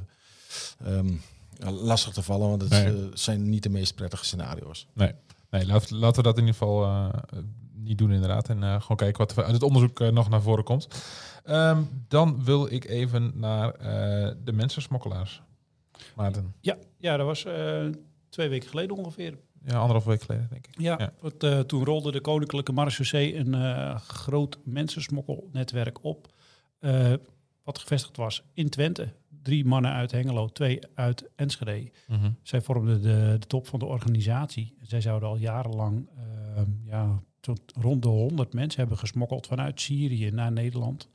ehm, 0.85 1.13
lastig 1.85 2.13
te 2.13 2.23
vallen, 2.23 2.49
want 2.49 2.63
het 2.63 2.71
Nee. 2.71 3.09
zijn 3.15 3.49
niet 3.49 3.63
de 3.63 3.69
meest 3.69 3.95
prettige 3.95 4.25
scenario's. 4.25 4.87
Nee, 4.95 5.13
laat- 5.51 5.91
laten 5.91 6.17
we 6.17 6.29
dat 6.29 6.39
in 6.39 6.47
ieder 6.47 6.59
geval 6.61 7.11
niet 7.91 7.99
doen 7.99 8.13
inderdaad. 8.13 8.49
En 8.49 8.63
eh, 8.63 8.81
gewoon 8.81 8.97
kijken 8.97 9.19
wat 9.19 9.37
er 9.37 9.45
uit 9.45 9.53
het 9.53 9.63
onderzoek 9.63 10.01
eh, 10.01 10.09
nog 10.09 10.29
naar 10.29 10.43
voren 10.43 10.65
komt. 10.65 10.89
Ehm, 11.45 11.83
dan 12.09 12.45
wil 12.45 12.73
ik 12.73 12.85
even 12.85 13.33
naar 13.35 13.71
eh, 13.75 14.35
de 14.45 14.53
mensensmokkelaars. 14.53 15.43
Maarten. 16.15 16.55
Ja, 16.61 16.77
ja 16.99 17.17
dat 17.17 17.27
was 17.27 17.47
twee 18.29 18.49
weken 18.49 18.69
geleden 18.69 18.97
ongeveer. 18.97 19.39
Ja, 19.65 19.75
anderhalf 19.77 20.05
week 20.05 20.23
geleden 20.23 20.47
denk 20.51 20.67
ik. 20.67 20.81
Ja, 20.81 20.97
Ja. 20.99 21.13
want, 21.21 21.69
toen 21.69 21.85
rolde 21.85 22.13
de 22.13 22.21
Koninklijke 22.21 22.73
Marechaussee 22.73 23.37
een 23.37 23.99
groot 24.01 24.59
mensensmokkelnetwerk 24.65 26.05
op. 26.05 26.35
wat 27.63 27.79
gevestigd 27.79 28.17
was 28.17 28.43
in 28.55 28.69
Twente. 28.69 29.13
Drie 29.43 29.65
mannen 29.65 29.93
uit 29.93 30.11
Hengelo, 30.11 30.49
twee 30.49 30.79
uit 30.95 31.31
Enschede. 31.37 31.91
Mhm. 32.07 32.31
Zij 32.43 32.61
vormden 32.61 33.03
de, 33.03 33.37
de 33.39 33.47
top 33.47 33.67
van 33.67 33.79
de 33.79 33.85
organisatie. 33.85 34.75
Zij 34.83 35.01
zouden 35.01 35.29
al 35.29 35.37
jarenlang 35.37 36.09
eh, 36.17 36.63
ja, 36.85 37.23
tot 37.41 37.61
rond 37.81 38.03
de 38.03 38.09
100 38.09 38.53
mensen 38.53 38.81
hebben 38.81 38.99
gesmokkeld 38.99 39.47
vanuit 39.47 39.81
Syrië 39.81 40.31
naar 40.31 40.53
Nederland. 40.53 41.09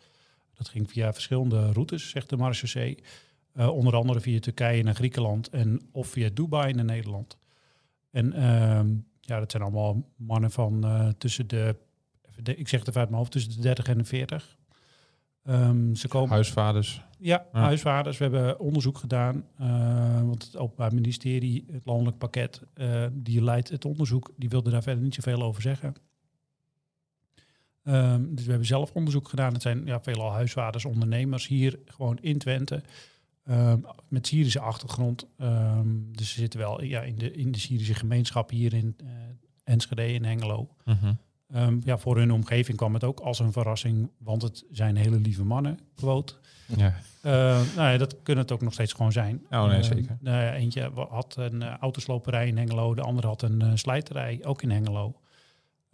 Dat 0.54 0.70
ging 0.70 0.90
via 0.90 1.14
verschillende 1.14 1.72
routes, 1.72 2.10
zegt 2.10 2.30
de 2.30 2.38
marechaussee. 2.38 2.98
Eh, 3.54 3.70
onder 3.70 3.96
andere 3.96 4.20
via 4.20 4.40
Turkije 4.40 4.84
naar 4.84 4.96
Griekenland 4.96 5.50
en 5.50 5.82
of 5.92 6.08
via 6.08 6.30
Dubai 6.34 6.74
naar 6.74 6.86
Nederland. 6.86 7.38
En 8.12 8.34
ehm, 8.34 8.88
ja, 9.22 9.40
dat 9.40 9.52
zijn 9.52 9.64
allemaal 9.64 10.10
mannen 10.16 10.52
van 10.52 10.84
eh, 10.86 11.08
tussen 11.18 11.48
de, 11.48 11.76
ik 12.44 12.68
zeg 12.68 12.80
het 12.80 12.90
even 12.90 13.00
uit 13.02 13.10
mijn 13.10 13.20
hoofd, 13.20 13.32
tussen 13.32 13.52
de 13.56 13.60
30 13.62 13.88
en 13.88 13.98
de 13.98 14.04
40. 14.06 14.58
Ehm, 15.44 15.94
ze 15.94 16.08
komen 16.08 16.30
Huisvaders. 16.30 17.02
ja, 17.20 17.46
Ja. 17.54 17.60
huisvaders. 17.60 18.18
We 18.18 18.24
hebben 18.24 18.60
onderzoek 18.60 18.98
gedaan. 18.98 19.46
eh, 19.58 20.22
want 20.22 20.44
het 20.44 20.58
Openbaar 20.58 20.94
Ministerie, 20.94 21.66
het 21.72 21.86
landelijk 21.86 22.18
pakket, 22.18 22.62
die 23.12 23.44
leidt 23.44 23.70
het 23.70 23.86
onderzoek. 23.86 24.32
Die 24.38 24.50
wilde 24.50 24.70
daar 24.70 24.84
verder 24.84 25.04
niet 25.04 25.14
zoveel 25.16 25.42
over 25.44 25.62
zeggen. 25.62 25.94
Ehm, 27.86 28.22
dus 28.30 28.44
we 28.44 28.50
hebben 28.50 28.68
zelf 28.68 28.92
onderzoek 28.92 29.30
gedaan. 29.30 29.54
Het 29.54 29.62
zijn 29.62 29.86
ja, 29.86 30.02
veelal 30.02 30.32
huisvaders, 30.32 30.86
ondernemers 30.86 31.48
hier 31.48 31.80
gewoon 31.86 32.18
in 32.22 32.38
Twente. 32.38 32.84
ehm, 33.44 33.80
met 34.08 34.28
Syrische 34.28 34.60
achtergrond. 34.60 35.28
Ehm, 35.38 35.88
dus 36.12 36.34
ze 36.34 36.40
zitten 36.40 36.60
wel 36.60 36.84
ja, 36.84 37.02
in, 37.02 37.16
de, 37.16 37.32
in 37.32 37.52
de 37.52 37.60
Syrische 37.60 37.94
gemeenschap 37.94 38.50
hier 38.50 38.74
in 38.74 38.96
eh, 38.98 39.08
Enschede 39.64 40.02
en 40.02 40.26
Hengelo. 40.26 40.70
Mhm. 40.86 41.14
Ja, 41.84 41.98
voor 41.98 42.18
hun 42.18 42.32
omgeving 42.32 42.78
kwam 42.78 42.94
het 42.94 43.04
ook 43.04 43.20
als 43.20 43.40
een 43.40 43.52
verrassing, 43.52 44.10
want 44.18 44.42
het 44.42 44.66
zijn 44.72 44.96
hele 44.96 45.20
lieve 45.20 45.44
mannen, 45.44 45.80
quote. 45.96 46.34
Ja. 46.66 46.94
Uh, 47.26 47.32
nou 47.76 47.92
ja, 47.92 47.98
dat 47.98 48.16
kunnen 48.24 48.44
het 48.44 48.54
ook 48.54 48.62
nog 48.62 48.74
steeds 48.74 48.94
gewoon 48.94 49.12
zijn. 49.12 49.46
Oh, 49.50 49.68
nee, 49.68 49.84
zeker. 49.84 50.18
nou 50.20 50.54
eentje 50.54 50.92
had 51.10 51.36
een 51.38 51.62
eh, 51.62 51.78
autosloperij 51.80 52.48
in 52.48 52.58
Hengelo, 52.58 52.94
de 52.94 53.02
andere 53.02 53.28
had 53.28 53.42
een 53.42 53.62
eh, 53.62 53.72
slijterij, 53.74 54.40
ook 54.44 54.62
in 54.62 54.72
Hengelo. 54.72 55.16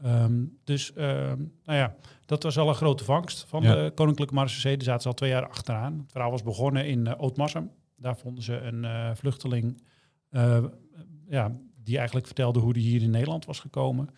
Ehm, 0.03 0.43
dus 0.63 0.93
ehm, 0.93 1.37
nou 1.63 1.77
ja, 1.77 1.95
dat 2.25 2.43
was 2.43 2.57
al 2.57 2.67
een 2.69 2.75
grote 2.75 3.03
vangst 3.03 3.45
van 3.47 3.63
Ja. 3.63 3.75
de 3.75 3.91
Koninklijke 3.95 4.33
Marechaussee. 4.33 4.75
Daar 4.75 4.85
zaten 4.85 5.01
ze 5.01 5.07
al 5.07 5.13
twee 5.13 5.29
jaar 5.29 5.47
achteraan. 5.47 5.97
Het 5.97 6.11
verhaal 6.11 6.31
was 6.31 6.43
begonnen 6.43 6.87
in 6.87 7.05
uh, 7.05 7.13
Ootmarsum. 7.17 7.71
Daar 7.97 8.17
vonden 8.17 8.43
ze 8.43 8.57
een 8.59 8.85
eh, 8.85 9.09
vluchteling 9.13 9.83
eh, 10.29 10.63
ja, 11.27 11.51
die 11.83 11.95
eigenlijk 11.97 12.25
vertelde 12.25 12.59
hoe 12.59 12.73
die 12.73 12.83
hier 12.83 13.01
in 13.01 13.09
Nederland 13.09 13.45
was 13.45 13.59
gekomen. 13.59 14.09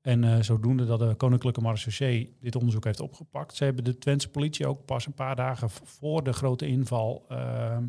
En 0.00 0.24
eh, 0.24 0.40
zodoende 0.40 0.84
dat 0.84 0.98
de 0.98 1.14
Koninklijke 1.14 1.60
Marechaussee 1.60 2.36
dit 2.40 2.56
onderzoek 2.56 2.84
heeft 2.84 3.00
opgepakt. 3.00 3.56
Ze 3.56 3.64
hebben 3.64 3.84
de 3.84 3.98
Twentse 3.98 4.28
politie 4.28 4.66
ook 4.66 4.84
pas 4.84 5.06
een 5.06 5.14
paar 5.14 5.36
dagen 5.36 5.70
voor 5.70 6.22
de 6.24 6.32
grote 6.32 6.66
inval 6.66 7.24
ehm, 7.28 7.84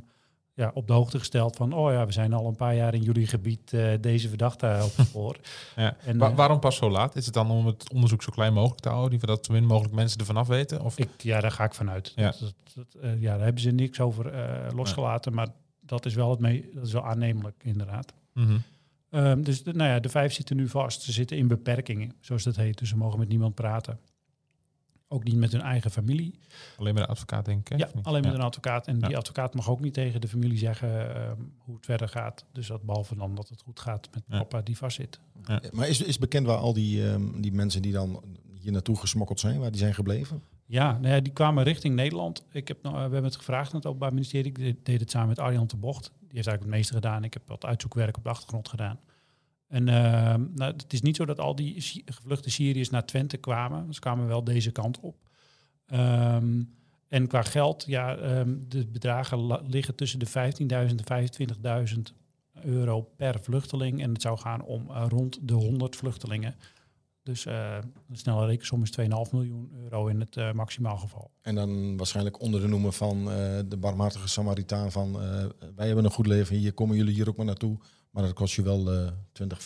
ja, 0.53 0.71
op 0.73 0.87
de 0.87 0.93
hoogte 0.93 1.19
gesteld 1.19 1.55
van... 1.55 1.73
oh 1.73 1.91
ja, 1.91 2.05
we 2.05 2.11
zijn 2.11 2.33
al 2.33 2.47
een 2.47 2.55
paar 2.55 2.75
jaar 2.75 2.93
in 2.93 3.01
jullie 3.01 3.27
gebied 3.27 3.73
eh, 3.73 3.91
deze 4.01 4.29
verdachte 4.29 4.79
op 4.83 4.95
het 4.95 5.07
spoor. 5.07 5.37
Ja. 5.75 5.95
En, 6.05 6.17
Wa- 6.17 6.29
eh, 6.29 6.35
waarom 6.35 6.59
pas 6.59 6.75
zo 6.75 6.89
laat? 6.89 7.15
Is 7.15 7.25
het 7.25 7.33
dan 7.33 7.51
om 7.51 7.65
het 7.65 7.91
onderzoek 7.93 8.23
zo 8.23 8.31
klein 8.31 8.53
mogelijk 8.53 8.81
te 8.81 8.89
houden? 8.89 9.19
Dat 9.19 9.45
zo 9.45 9.53
min 9.53 9.65
mogelijk 9.65 9.93
mensen 9.93 10.19
ervan 10.19 10.37
af 10.37 10.47
weten? 10.47 10.81
Of? 10.81 10.97
Ik, 10.97 11.09
ja, 11.17 11.39
daar 11.39 11.51
ga 11.51 11.63
ik 11.63 11.73
vanuit. 11.73 12.13
Ja. 12.15 12.23
Dat, 12.23 12.39
dat, 12.39 12.53
dat, 12.75 13.01
eh, 13.01 13.21
ja, 13.21 13.35
daar 13.35 13.43
hebben 13.43 13.61
ze 13.61 13.71
niks 13.71 13.99
over 13.99 14.31
losgelaten, 14.75 15.33
maar 15.33 15.47
dat 15.81 16.05
is 16.05 16.13
wel 16.13 16.29
het 16.29 16.39
mee, 16.39 16.69
dat 16.73 16.85
is 16.85 16.93
wel 16.93 17.05
aannemelijk 17.05 17.61
inderdaad. 17.63 18.13
Mhm. 18.33 18.57
Ehm, 19.09 19.41
dus 19.41 19.63
de, 19.63 19.73
nou 19.73 19.89
ja, 19.89 19.99
de 19.99 20.09
vijf 20.09 20.33
zitten 20.33 20.55
nu 20.55 20.67
vast. 20.67 21.01
Ze 21.01 21.11
zitten 21.11 21.37
in 21.37 21.47
beperkingen, 21.47 22.13
zoals 22.19 22.43
dat 22.43 22.55
heet. 22.55 22.77
Dus 22.77 22.89
ze 22.89 22.97
mogen 22.97 23.19
met 23.19 23.27
niemand 23.27 23.55
praten. 23.55 23.99
Ook 25.13 25.23
niet 25.23 25.35
met 25.35 25.51
hun 25.51 25.61
eigen 25.61 25.91
familie. 25.91 26.39
Alleen 26.77 26.93
met 26.93 27.03
de 27.03 27.09
advocaat, 27.09 27.45
denk 27.45 27.59
ik. 27.59 27.67
hè? 27.67 27.75
Ja, 27.75 27.89
alleen 28.01 28.21
met 28.21 28.31
Ja. 28.31 28.37
een 28.37 28.43
advocaat. 28.43 28.87
En 28.87 28.99
die 28.99 29.17
advocaat 29.17 29.53
mag 29.53 29.69
ook 29.69 29.79
niet 29.79 29.93
tegen 29.93 30.21
de 30.21 30.27
familie 30.27 30.57
zeggen 30.57 31.15
ehm, 31.15 31.35
hoe 31.57 31.75
het 31.75 31.85
verder 31.85 32.09
gaat. 32.09 32.45
Dus 32.51 32.67
dat 32.67 32.81
behalve 32.83 33.15
dan 33.15 33.35
dat 33.35 33.49
het 33.49 33.61
goed 33.61 33.79
gaat 33.79 34.09
met 34.13 34.23
Ja. 34.27 34.37
papa 34.37 34.61
die 34.61 34.77
vastzit. 34.77 35.19
Maar 35.71 35.87
is, 35.87 36.01
is 36.01 36.17
bekend 36.19 36.45
waar 36.47 36.57
al 36.57 36.73
die, 36.73 37.09
ehm, 37.09 37.41
die 37.41 37.51
mensen 37.53 37.81
die 37.81 37.91
dan 37.91 38.21
hier 38.59 38.71
naartoe 38.71 38.97
gesmokkeld 38.99 39.39
zijn, 39.39 39.59
waar 39.59 39.71
die 39.71 39.79
zijn 39.79 39.93
gebleven? 39.93 40.41
Ja, 40.65 40.91
nou 40.91 41.13
ja, 41.13 41.19
die 41.19 41.33
kwamen 41.33 41.63
richting 41.63 41.95
Nederland. 41.95 42.43
Ik 42.51 42.67
heb, 42.67 42.77
nou, 42.83 42.95
we 42.95 43.01
hebben 43.01 43.23
het 43.23 43.35
gevraagd 43.35 43.69
aan 43.71 43.75
het 43.77 43.85
Openbaar 43.85 44.13
Ministerie. 44.13 44.49
Ik 44.51 44.57
deed- 44.57 44.85
deed 44.85 44.99
het 44.99 45.11
samen 45.11 45.27
met 45.27 45.39
Arjan 45.39 45.67
de 45.67 45.75
Bocht. 45.77 46.03
Die 46.03 46.11
heeft 46.19 46.47
eigenlijk 46.47 46.61
het 46.63 46.69
meeste 46.73 46.93
gedaan. 46.93 47.23
Ik 47.23 47.33
heb 47.33 47.43
wat 47.47 47.65
uitzoekwerk 47.65 48.17
op 48.17 48.23
de 48.23 48.29
achtergrond 48.29 48.67
gedaan. 48.69 48.99
En 49.73 49.87
ehm, 49.87 50.45
nou, 50.53 50.73
het 50.73 50.93
is 50.93 51.01
niet 51.01 51.15
zo 51.15 51.25
dat 51.25 51.39
al 51.39 51.55
die 51.55 52.03
gevluchte 52.05 52.49
Syriërs 52.49 52.89
naar 52.89 53.05
Twente 53.05 53.37
kwamen. 53.37 53.93
Ze 53.93 53.99
kwamen 53.99 54.27
wel 54.27 54.43
deze 54.43 54.71
kant 54.71 54.99
op. 54.99 55.15
Ehm, 55.85 56.63
en 57.07 57.27
qua 57.27 57.41
geld, 57.41 57.83
ja, 57.87 58.17
ehm, 58.17 58.55
de 58.67 58.87
bedragen 58.87 59.61
liggen 59.67 59.95
tussen 59.95 60.19
de 60.19 60.25
15.000 60.25 60.99
en 60.99 61.05
25.000 61.05 62.13
euro 62.61 63.01
per 63.01 63.39
vluchteling. 63.41 64.01
En 64.01 64.13
het 64.13 64.21
zou 64.21 64.37
gaan 64.37 64.63
om 64.63 64.89
eh, 64.89 65.05
rond 65.09 65.47
de 65.47 65.53
100 65.53 65.95
vluchtelingen. 65.95 66.55
Dus 67.23 67.45
eh, 67.45 67.77
een 68.09 68.17
snelle 68.17 68.45
rekensom 68.45 68.83
is 68.83 68.91
2,5 68.91 69.31
miljoen 69.31 69.71
euro 69.83 70.07
in 70.07 70.19
het 70.19 70.37
eh, 70.37 70.51
maximaal 70.51 70.97
geval. 70.97 71.31
En 71.41 71.55
dan 71.55 71.97
waarschijnlijk 71.97 72.41
onder 72.41 72.61
de 72.61 72.67
noemer 72.67 72.91
van 72.91 73.25
de 73.67 73.77
barmhartige 73.79 74.27
Samaritaan 74.27 74.91
van 74.91 75.13
wij 75.75 75.85
hebben 75.85 76.05
een 76.05 76.11
goed 76.11 76.27
leven, 76.27 76.55
hier 76.55 76.73
komen 76.73 76.95
jullie 76.95 77.13
hier 77.13 77.29
ook 77.29 77.37
maar 77.37 77.45
naartoe. 77.45 77.77
Maar 78.13 78.23
dat 78.23 78.33
kost 78.33 78.55
je 78.55 78.61
wel 78.61 78.91
eh 78.93 79.11
20, 79.31 79.59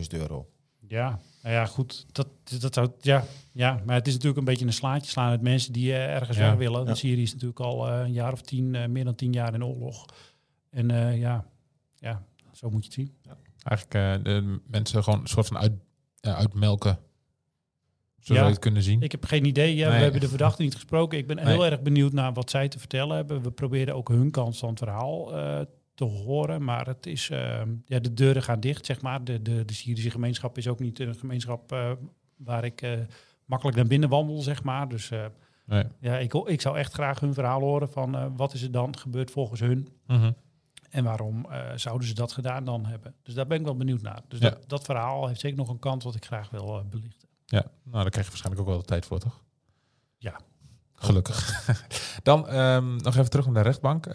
25.000 0.00 0.06
euro. 0.10 0.48
Ja, 0.88 1.20
nou 1.42 1.54
ja, 1.54 1.66
goed. 1.66 2.06
Dat, 2.12 2.28
dat 2.60 2.74
zou, 2.74 2.90
ja, 3.00 3.24
ja, 3.52 3.82
maar 3.86 3.94
het 3.94 4.06
is 4.06 4.12
natuurlijk 4.12 4.38
een 4.38 4.44
beetje 4.46 4.66
een 4.66 4.72
slaatje 4.72 5.10
slaan 5.10 5.30
met 5.30 5.40
mensen 5.42 5.72
die 5.72 5.92
eh, 5.92 6.14
ergens 6.14 6.36
Ja, 6.38 6.48
weg 6.48 6.58
willen. 6.58 6.78
ja. 6.80 6.84
Want 6.84 6.98
Syrië 6.98 7.22
is 7.22 7.32
natuurlijk 7.32 7.60
al 7.60 7.88
eh, 7.88 8.00
een 8.00 8.12
jaar 8.12 8.32
of 8.32 8.40
tien, 8.42 8.74
eh, 8.74 8.88
meer 8.88 9.04
dan 9.04 9.14
tien 9.14 9.32
jaar 9.32 9.54
in 9.54 9.64
oorlog. 9.64 10.04
En 10.70 10.90
eh, 10.90 11.18
ja, 11.18 11.44
ja, 11.94 12.22
zo 12.52 12.70
moet 12.70 12.80
je 12.80 12.84
het 12.84 12.94
zien. 12.94 13.36
Eigenlijk 13.62 14.18
eh, 14.18 14.24
de 14.32 14.60
mensen 14.66 15.04
gewoon 15.04 15.20
een 15.20 15.26
soort 15.26 15.46
van 15.46 15.58
uit, 15.58 15.72
ja, 16.20 16.34
uitmelken. 16.34 16.98
Zo 18.20 18.32
Ja. 18.34 18.34
zou 18.34 18.46
je 18.46 18.52
het 18.54 18.58
kunnen 18.62 18.82
zien. 18.82 19.02
Ik 19.02 19.12
heb 19.12 19.24
geen 19.24 19.44
idee. 19.44 19.74
Ja, 19.74 19.88
Nee. 19.88 19.96
We 19.96 20.02
hebben 20.02 20.20
de 20.20 20.28
verdachte 20.28 20.62
niet 20.62 20.74
gesproken. 20.74 21.18
Ik 21.18 21.26
ben 21.26 21.36
Nee. 21.36 21.44
heel 21.46 21.64
erg 21.64 21.82
benieuwd 21.82 22.12
naar 22.12 22.32
wat 22.32 22.50
zij 22.50 22.68
te 22.68 22.78
vertellen 22.78 23.16
hebben. 23.16 23.42
We 23.42 23.50
proberen 23.50 23.94
ook 23.94 24.08
hun 24.08 24.30
kant 24.30 24.58
van 24.58 24.68
het 24.68 24.78
verhaal 24.78 25.36
eh, 25.36 25.60
te 26.02 26.08
horen. 26.08 26.64
Maar 26.64 26.86
het 26.86 27.06
is, 27.06 27.30
eh, 27.30 27.62
ja, 27.84 27.98
de 27.98 28.14
deuren 28.14 28.42
gaan 28.42 28.60
dicht, 28.60 28.86
zeg 28.86 29.00
maar. 29.00 29.24
De, 29.24 29.42
de, 29.42 29.64
de 29.64 29.72
Syrische 29.72 30.10
gemeenschap 30.10 30.58
is 30.58 30.68
ook 30.68 30.78
niet 30.78 30.98
een 30.98 31.14
gemeenschap 31.14 31.72
eh, 31.72 31.92
waar 32.36 32.64
ik 32.64 32.82
eh, 32.82 32.98
makkelijk 33.44 33.76
naar 33.76 33.86
binnen 33.86 34.08
wandel, 34.08 34.38
zeg 34.42 34.62
maar. 34.62 34.88
Dus 34.88 35.10
Nee. 35.66 35.84
ja, 36.00 36.18
ik, 36.18 36.34
ik 36.34 36.60
zou 36.60 36.78
echt 36.78 36.92
graag 36.92 37.20
hun 37.20 37.34
verhaal 37.34 37.60
horen 37.60 37.90
van 37.90 38.36
wat 38.36 38.54
is 38.54 38.62
er 38.62 38.70
dan 38.70 38.96
gebeurd 38.98 39.30
volgens 39.30 39.60
hun. 39.60 39.88
Mhm. 40.06 40.32
En 40.90 41.04
waarom 41.04 41.46
zouden 41.74 42.08
ze 42.08 42.14
dat 42.14 42.32
gedaan 42.32 42.64
dan 42.64 42.86
hebben? 42.86 43.14
Dus 43.22 43.34
daar 43.34 43.46
ben 43.46 43.58
ik 43.58 43.64
wel 43.64 43.76
benieuwd 43.76 44.02
naar. 44.02 44.20
Dus 44.28 44.38
Ja. 44.38 44.48
dat, 44.50 44.68
dat 44.68 44.84
verhaal 44.84 45.26
heeft 45.26 45.40
zeker 45.40 45.58
nog 45.58 45.68
een 45.68 45.78
kant 45.78 46.02
wat 46.02 46.14
ik 46.14 46.24
graag 46.24 46.50
wil 46.50 46.84
belichten. 46.90 47.28
Ja, 47.44 47.64
nou, 47.82 48.02
daar 48.02 48.10
krijg 48.10 48.26
je 48.26 48.32
waarschijnlijk 48.32 48.60
ook 48.60 48.68
wel 48.68 48.78
de 48.78 48.84
tijd 48.84 49.06
voor, 49.06 49.18
toch? 49.18 49.42
Ja. 50.18 50.40
Gelukkig. 50.94 51.66
Dan 52.22 52.48
ehm, 52.48 52.96
nog 52.96 53.16
even 53.16 53.30
terug 53.30 53.44
naar 53.46 53.54
de 53.62 53.70
rechtbank. 53.70 54.06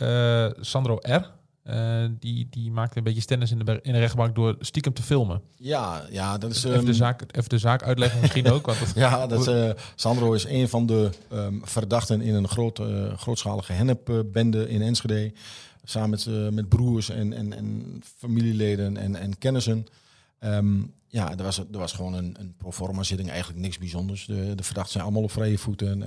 Sandro 0.66 0.96
R. 1.02 1.32
eh, 1.68 2.06
die, 2.20 2.48
die 2.50 2.72
maakte 2.72 2.98
een 2.98 3.04
beetje 3.04 3.22
stennis 3.22 3.52
in 3.52 3.60
de, 3.60 3.80
in 3.82 3.94
de 3.94 4.00
rechtbank 4.00 4.36
door 4.36 4.56
stiekem 4.60 4.94
te 4.94 5.04
filmen. 5.04 5.42
Ja, 5.58 6.06
ja 6.10 6.38
dat 6.38 6.52
is... 6.52 6.64
even, 6.64 6.80
de 6.80 6.86
ehm, 6.86 6.94
zaak, 6.94 7.22
even 7.32 7.50
de 7.50 7.58
zaak 7.58 7.84
uitleggen 7.84 8.22
misschien 8.22 8.52
ook. 8.52 8.66
Want 8.66 8.80
dat, 8.80 8.92
Ja, 8.96 9.28
dat, 9.28 9.48
eh, 9.48 9.70
Sandro 9.96 10.34
is 10.34 10.46
een 10.46 10.70
van 10.70 10.86
de 10.86 11.10
ehm, 11.30 11.54
verdachten 11.62 12.22
in 12.22 12.34
een 12.34 12.48
groot, 12.48 12.80
eh, 12.80 13.18
grootschalige 13.18 13.74
hennepbende 13.74 14.70
in 14.70 14.82
Enschede. 14.82 15.34
Samen 15.84 16.10
met, 16.10 16.54
met 16.54 16.70
broers 16.70 17.10
en, 17.10 17.34
en, 17.34 17.54
en 17.54 18.02
familieleden 18.18 18.98
en, 18.98 19.16
en 19.16 19.38
kennissen. 19.38 19.86
Ehm, 20.40 20.82
ja, 21.08 21.38
er 21.38 21.44
was, 21.44 21.58
er 21.58 21.66
was 21.72 21.94
gewoon 21.94 22.14
een, 22.14 22.36
een 22.40 22.54
proforma 22.58 23.04
zitting, 23.04 23.30
eigenlijk 23.30 23.60
niks 23.60 23.78
bijzonders. 23.78 24.26
De, 24.26 24.56
de 24.56 24.64
verdachten 24.64 24.92
zijn 24.92 25.04
allemaal 25.04 25.24
op 25.24 25.32
vrije 25.32 25.58
voeten. 25.58 26.04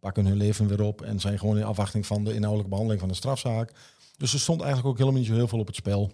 Pakken 0.00 0.26
hun 0.26 0.36
leven 0.36 0.66
weer 0.66 0.82
op 0.82 1.02
en 1.02 1.20
zijn 1.20 1.38
gewoon 1.38 1.56
in 1.56 1.64
afwachting 1.64 2.06
van 2.06 2.24
de 2.24 2.34
inhoudelijke 2.34 2.70
behandeling 2.70 3.00
van 3.00 3.08
de 3.08 3.16
strafzaak. 3.16 3.72
Dus 4.16 4.32
er 4.32 4.40
stond 4.40 4.60
eigenlijk 4.60 4.88
ook 4.90 4.98
helemaal 4.98 5.20
niet 5.20 5.28
zo 5.28 5.34
heel 5.34 5.48
veel 5.48 5.58
op 5.58 5.66
het 5.66 5.76
spel. 5.76 6.12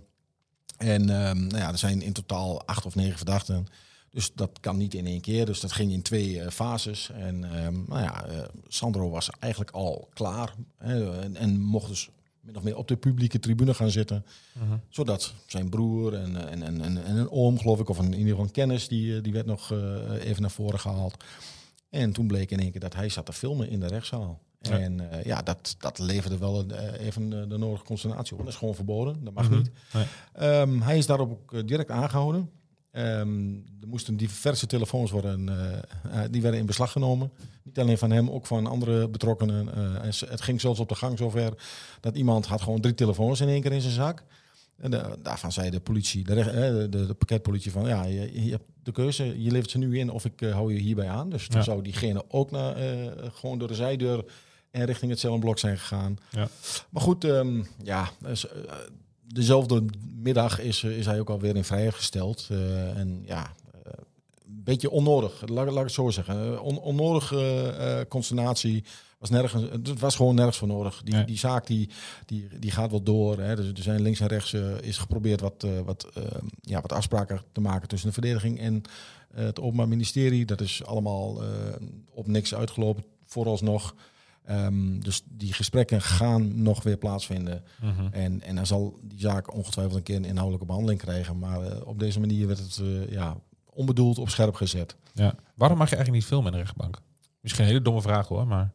En 0.76 1.10
ehm, 1.10 1.46
nou 1.46 1.58
ja, 1.58 1.68
er 1.68 1.78
zijn 1.78 2.02
in 2.02 2.12
totaal 2.12 2.66
acht 2.66 2.86
of 2.86 2.94
negen 2.94 3.16
verdachten. 3.16 3.66
Dus 4.12 4.32
dat 4.34 4.60
kan 4.60 4.76
niet 4.76 4.94
in 4.94 5.06
één 5.06 5.20
keer. 5.20 5.46
Dus 5.46 5.60
dat 5.60 5.72
ging 5.72 5.92
in 5.92 6.02
twee 6.02 6.40
eh, 6.40 6.50
fases. 6.50 7.10
En 7.10 7.44
ehm, 7.44 7.74
nou 7.86 8.02
ja, 8.02 8.24
eh, 8.24 8.42
Sandro 8.68 9.10
was 9.10 9.30
eigenlijk 9.38 9.70
al 9.70 10.08
klaar. 10.14 10.54
Hè, 10.78 11.20
en, 11.20 11.36
en 11.36 11.60
mocht 11.60 11.88
dus 11.88 12.08
min 12.40 12.56
of 12.56 12.62
meer 12.62 12.76
op 12.76 12.88
de 12.88 12.96
publieke 12.96 13.38
tribune 13.38 13.74
gaan 13.74 13.90
zitten. 13.90 14.24
Mhm. 14.52 14.76
Zodat 14.88 15.34
zijn 15.46 15.68
broer 15.68 16.14
en, 16.14 16.36
eh, 16.36 16.52
en, 16.52 16.62
en, 16.62 16.80
en, 16.80 17.04
en 17.04 17.16
een 17.16 17.30
oom, 17.30 17.58
geloof 17.58 17.80
ik, 17.80 17.88
of 17.88 17.98
een, 17.98 18.04
in 18.04 18.12
ieder 18.12 18.28
geval 18.28 18.44
een 18.44 18.50
kennis, 18.50 18.88
die, 18.88 19.20
die 19.20 19.32
werd 19.32 19.46
nog 19.46 19.72
even 20.18 20.42
naar 20.42 20.50
voren 20.50 20.80
gehaald. 20.80 21.24
En 21.90 22.12
toen 22.12 22.26
bleek 22.26 22.50
in 22.50 22.60
één 22.60 22.70
keer 22.70 22.80
dat 22.80 22.94
hij 22.94 23.08
zat 23.08 23.26
te 23.26 23.32
filmen 23.32 23.68
in 23.68 23.80
de 23.80 23.86
rechtszaal. 23.86 24.40
Ja. 24.62 24.78
En 24.78 25.10
eh, 25.10 25.24
ja, 25.24 25.42
dat, 25.42 25.74
dat 25.78 25.98
leverde 25.98 26.38
wel 26.38 26.58
een, 26.58 26.70
eh, 26.70 27.06
even 27.06 27.48
de 27.48 27.58
nodige 27.58 27.84
consternatie 27.84 28.32
op. 28.32 28.38
Dat 28.38 28.48
is 28.48 28.56
gewoon 28.56 28.74
verboden, 28.74 29.24
dat 29.24 29.34
mag 29.34 29.48
Mhm. 29.48 29.56
niet. 29.58 29.70
Nee. 29.92 30.04
Ehm, 30.32 30.80
hij 30.80 30.98
is 30.98 31.06
daarop 31.06 31.30
ook 31.30 31.52
eh, 31.54 31.60
direct 31.66 31.90
aangehouden. 31.90 32.50
Ehm, 32.90 33.54
er 33.80 33.88
moesten 33.88 34.16
diverse 34.16 34.66
telefoons 34.66 35.10
worden, 35.10 35.44
die 36.30 36.42
werden 36.42 36.60
in 36.60 36.66
beslag 36.66 36.92
genomen. 36.92 37.30
Niet 37.62 37.78
alleen 37.78 37.98
van 37.98 38.10
hem, 38.10 38.30
ook 38.30 38.46
van 38.46 38.66
andere 38.66 39.08
betrokkenen. 39.08 39.74
En 40.02 40.14
ze- 40.14 40.26
het 40.30 40.40
ging 40.40 40.60
zelfs 40.60 40.80
op 40.80 40.88
de 40.88 40.94
gang 40.94 41.18
zover 41.18 41.52
dat 42.00 42.16
iemand 42.16 42.46
had 42.46 42.62
gewoon 42.62 42.80
drie 42.80 42.94
telefoons 42.94 43.40
in 43.40 43.48
één 43.48 43.60
keer 43.62 43.72
in 43.72 43.80
zijn 43.80 43.92
zak. 43.92 44.24
En 44.76 44.90
de- 44.90 45.18
daarvan 45.22 45.52
zei 45.52 45.70
de 45.70 45.80
politie, 45.80 46.24
de, 46.24 46.86
de, 46.90 47.14
pakketpolitie 47.18 47.70
van 47.72 47.86
ja, 47.86 48.04
je, 48.04 48.44
je 48.44 48.50
hebt 48.50 48.64
de 48.82 48.92
keuze, 48.92 49.42
je 49.42 49.50
levert 49.50 49.70
ze 49.70 49.78
nu 49.78 49.98
in 49.98 50.10
of 50.10 50.24
ik 50.24 50.40
hou 50.40 50.72
je 50.74 50.80
hierbij 50.80 51.08
aan. 51.08 51.30
Dus 51.30 51.48
dan 51.48 51.58
Ja. 51.58 51.64
zou 51.64 51.82
diegene 51.82 52.24
ook 52.28 52.50
naar, 52.50 52.76
gewoon 53.32 53.58
door 53.58 53.68
de 53.68 53.74
zijdeur 53.74 54.24
en 54.72 54.84
richting 54.84 55.10
het 55.10 55.20
cellenblok 55.20 55.58
zijn 55.58 55.78
gegaan. 55.78 56.16
Ja. 56.30 56.48
Maar 56.90 57.02
goed, 57.02 57.24
ehm, 57.24 57.62
ja, 57.82 58.10
dus, 58.20 58.48
eh, 58.48 58.72
dezelfde 59.22 59.84
middag 60.16 60.60
is, 60.60 60.82
eh, 60.82 60.98
is 60.98 61.06
hij 61.06 61.20
ook 61.20 61.30
alweer 61.30 61.56
in 61.56 61.64
vrijheid 61.64 61.94
gesteld. 61.94 62.46
Eh, 62.50 62.96
en 62.98 63.22
ja, 63.26 63.52
eh, 63.72 63.92
een 64.46 64.62
beetje 64.64 64.90
onnodig, 64.90 65.42
laat, 65.48 65.66
laat 65.66 65.76
ik 65.76 65.82
het 65.82 65.92
zo 65.92 66.10
zeggen. 66.10 66.54
Eh, 66.54 66.62
On, 66.62 66.78
onnodige 66.78 67.68
eh, 67.78 68.00
consternatie. 68.08 68.84
Was 69.18 69.30
nergens, 69.30 69.62
het 69.70 69.98
was 70.00 70.16
gewoon 70.16 70.34
nergens 70.34 70.56
voor 70.58 70.68
nodig. 70.68 71.00
Die, 71.04 71.14
Nee. 71.14 71.24
die 71.24 71.38
zaak 71.38 71.66
die, 71.66 71.88
die, 72.26 72.48
die 72.58 72.70
gaat 72.70 72.90
wel 72.90 73.02
door. 73.02 73.38
Hè. 73.38 73.56
Dus 73.56 73.66
er 73.68 73.82
zijn 73.82 74.02
links 74.02 74.20
en 74.20 74.26
rechts 74.26 74.52
eh, 74.52 74.80
is 74.80 74.98
geprobeerd 74.98 75.40
wat, 75.40 75.64
eh, 75.64 75.70
wat, 75.84 76.06
eh, 76.14 76.22
ja, 76.60 76.80
wat 76.80 76.92
afspraken 76.92 77.40
te 77.52 77.60
maken 77.60 77.88
tussen 77.88 78.08
de 78.08 78.14
verdediging 78.14 78.58
en 78.60 78.82
eh, 79.34 79.44
het 79.44 79.60
Openbaar 79.60 79.88
Ministerie. 79.88 80.44
Dat 80.44 80.60
is 80.60 80.84
allemaal 80.84 81.42
eh, 81.42 81.48
op 82.10 82.26
niks 82.26 82.54
uitgelopen, 82.54 83.04
vooralsnog. 83.26 83.94
Ehm, 84.44 85.00
dus 85.00 85.22
die 85.28 85.52
gesprekken 85.52 86.02
gaan 86.02 86.62
nog 86.62 86.82
weer 86.82 86.96
plaatsvinden. 86.96 87.64
Mhm. 87.80 88.06
En, 88.10 88.42
en 88.42 88.54
dan 88.54 88.66
zal 88.66 88.98
die 89.02 89.20
zaak 89.20 89.54
ongetwijfeld 89.54 89.96
een 89.96 90.02
keer 90.02 90.16
een 90.16 90.24
inhoudelijke 90.24 90.66
behandeling 90.66 91.00
krijgen. 91.00 91.38
Maar 91.38 91.62
eh, 91.62 91.86
op 91.86 91.98
deze 91.98 92.20
manier 92.20 92.46
werd 92.46 92.58
het 92.58 92.78
eh, 92.82 93.10
ja, 93.10 93.36
onbedoeld 93.64 94.18
op 94.18 94.28
scherp 94.28 94.54
gezet. 94.54 94.96
Ja. 95.14 95.34
Waarom 95.54 95.78
mag 95.78 95.90
je 95.90 95.96
eigenlijk 95.96 96.24
niet 96.24 96.32
filmen 96.32 96.52
in 96.52 96.58
de 96.58 96.64
rechtbank? 96.64 97.00
Misschien 97.40 97.64
een 97.64 97.70
hele 97.70 97.82
domme 97.82 98.02
vraag 98.02 98.28
hoor, 98.28 98.46
maar... 98.46 98.72